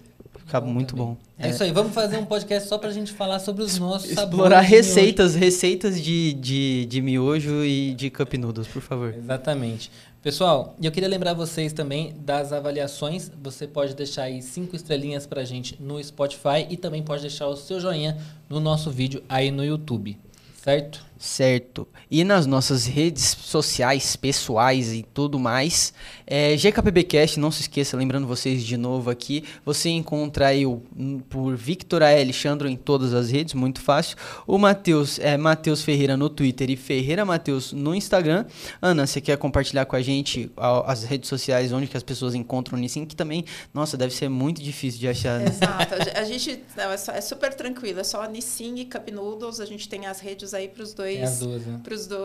Fica 0.45 0.61
muito 0.61 0.95
também. 0.95 1.07
bom. 1.07 1.17
É, 1.39 1.49
isso 1.51 1.63
aí, 1.63 1.73
vamos 1.73 1.95
fazer 1.95 2.19
um 2.19 2.25
podcast 2.27 2.69
só 2.69 2.77
pra 2.79 2.91
gente 2.91 3.11
falar 3.13 3.39
sobre 3.39 3.63
os 3.65 3.79
nossos 3.79 4.11
sabores. 4.11 4.33
Explorar 4.33 4.63
de 4.65 4.71
miojo. 4.71 4.77
receitas, 4.89 5.35
receitas 5.35 6.01
de, 6.01 6.35
de, 6.35 6.87
de 6.87 7.01
miojo 7.01 7.65
e 7.65 7.95
de 7.95 8.11
cup 8.11 8.35
noodles, 8.35 8.69
por 8.69 8.83
favor. 8.83 9.15
Exatamente. 9.17 9.91
Pessoal, 10.23 10.77
eu 10.81 10.93
queria 10.93 11.09
lembrar 11.09 11.35
vocês 11.35 11.73
também 11.73 12.15
das 12.17 12.53
avaliações. 12.53 13.29
Você 13.43 13.67
pode 13.67 13.93
deixar 13.93 14.23
aí 14.23 14.41
cinco 14.41 14.77
estrelinhas 14.77 15.27
pra 15.27 15.43
gente 15.43 15.77
no 15.83 16.01
Spotify 16.01 16.65
e 16.71 16.77
também 16.77 17.03
pode 17.03 17.23
deixar 17.23 17.49
o 17.49 17.57
seu 17.57 17.81
joinha 17.81 18.17
no 18.49 18.61
nosso 18.61 18.89
vídeo 18.89 19.21
aí 19.29 19.51
no 19.51 19.65
YouTube. 19.65 20.17
Certo? 20.55 21.05
Certo. 21.23 21.87
E 22.11 22.25
nas 22.25 22.47
nossas 22.47 22.85
redes 22.85 23.23
sociais, 23.41 24.17
pessoais 24.17 24.93
e 24.93 25.05
tudo 25.15 25.39
mais, 25.39 25.95
é, 26.27 26.57
GKPBcast, 26.57 27.39
não 27.39 27.53
se 27.53 27.61
esqueça, 27.61 27.97
lembrando 27.97 28.27
vocês 28.27 28.65
de 28.65 28.77
novo 28.77 29.09
aqui, 29.09 29.45
você 29.65 29.89
encontra 29.91 30.53
eu 30.53 30.83
por 31.31 31.55
Victor 31.55 32.03
A. 32.03 32.09
Alexandro 32.11 32.69
em 32.69 32.75
todas 32.75 33.15
as 33.15 33.31
redes, 33.31 33.55
muito 33.55 33.81
fácil. 33.81 34.17
O 34.49 34.59
Matheus 34.59 35.21
é 35.21 35.37
Matheus 35.37 35.83
Ferreira 35.85 36.17
no 36.17 36.29
Twitter 36.29 36.69
e 36.71 36.77
Ferreira 36.77 37.25
Matheus 37.25 37.73
no 37.73 37.95
Instagram. 37.95 38.45
Ana, 38.81 39.07
você 39.07 39.21
quer 39.21 39.37
compartilhar 39.39 39.85
com 39.87 39.95
a 39.95 40.03
gente 40.03 40.51
as 40.85 41.05
redes 41.05 41.29
sociais 41.29 41.71
onde 41.73 41.87
que 41.87 41.97
as 41.97 42.03
pessoas 42.03 42.35
encontram 42.35 42.77
Nissin, 42.77 43.05
que 43.05 43.15
também, 43.15 43.45
nossa, 43.73 43.97
deve 43.97 44.13
ser 44.13 44.29
muito 44.29 44.61
difícil 44.61 44.99
de 44.99 45.07
achar. 45.07 45.39
né? 45.39 45.47
Exato. 45.47 45.95
A 45.95 46.03
ge- 46.05 46.11
A 46.17 46.25
gente 46.25 46.63
não, 46.77 46.91
é, 46.91 46.97
só- 46.97 47.13
é 47.13 47.21
super 47.21 47.55
tranquilo. 47.55 48.01
É 48.01 48.05
só 48.05 48.29
Nissin 48.29 48.75
e 48.79 48.85
Cup 48.87 49.09
Noodles. 49.11 49.61
A 49.61 49.67
gente 49.67 49.89
tem 49.89 50.07
as 50.07 50.19
redes 50.19 50.53
aí 50.53 50.67
para 50.67 50.83
os 50.83 50.93
dois, 50.93 51.12
É 51.19 51.25
as 51.25 51.39
duas, 51.41 51.67
né? 51.67 51.81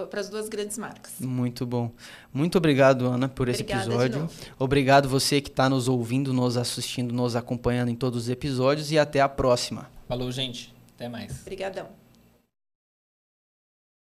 para 0.09 0.19
as 0.19 0.29
duas 0.29 0.49
grandes 0.49 0.77
marcas. 0.77 1.13
Muito 1.19 1.65
bom. 1.65 1.91
Muito 2.33 2.57
obrigado, 2.57 3.05
Ana, 3.05 3.27
por 3.27 3.49
esse 3.49 3.61
Obrigada 3.63 3.83
de 3.85 3.89
episódio. 3.89 4.19
novo. 4.21 4.33
Obrigado 4.59 5.09
você 5.09 5.41
que 5.41 5.49
está 5.49 5.69
nos 5.69 5.87
ouvindo, 5.87 6.33
nos 6.33 6.57
assistindo, 6.57 7.13
nos 7.13 7.35
acompanhando 7.35 7.89
em 7.89 7.95
todos 7.95 8.23
os 8.23 8.29
episódios 8.29 8.91
e 8.91 8.99
até 8.99 9.21
a 9.21 9.29
próxima. 9.29 9.89
Falou, 10.07 10.31
gente. 10.31 10.73
Até 10.95 11.07
mais. 11.07 11.41
Obrigadão. 11.41 12.06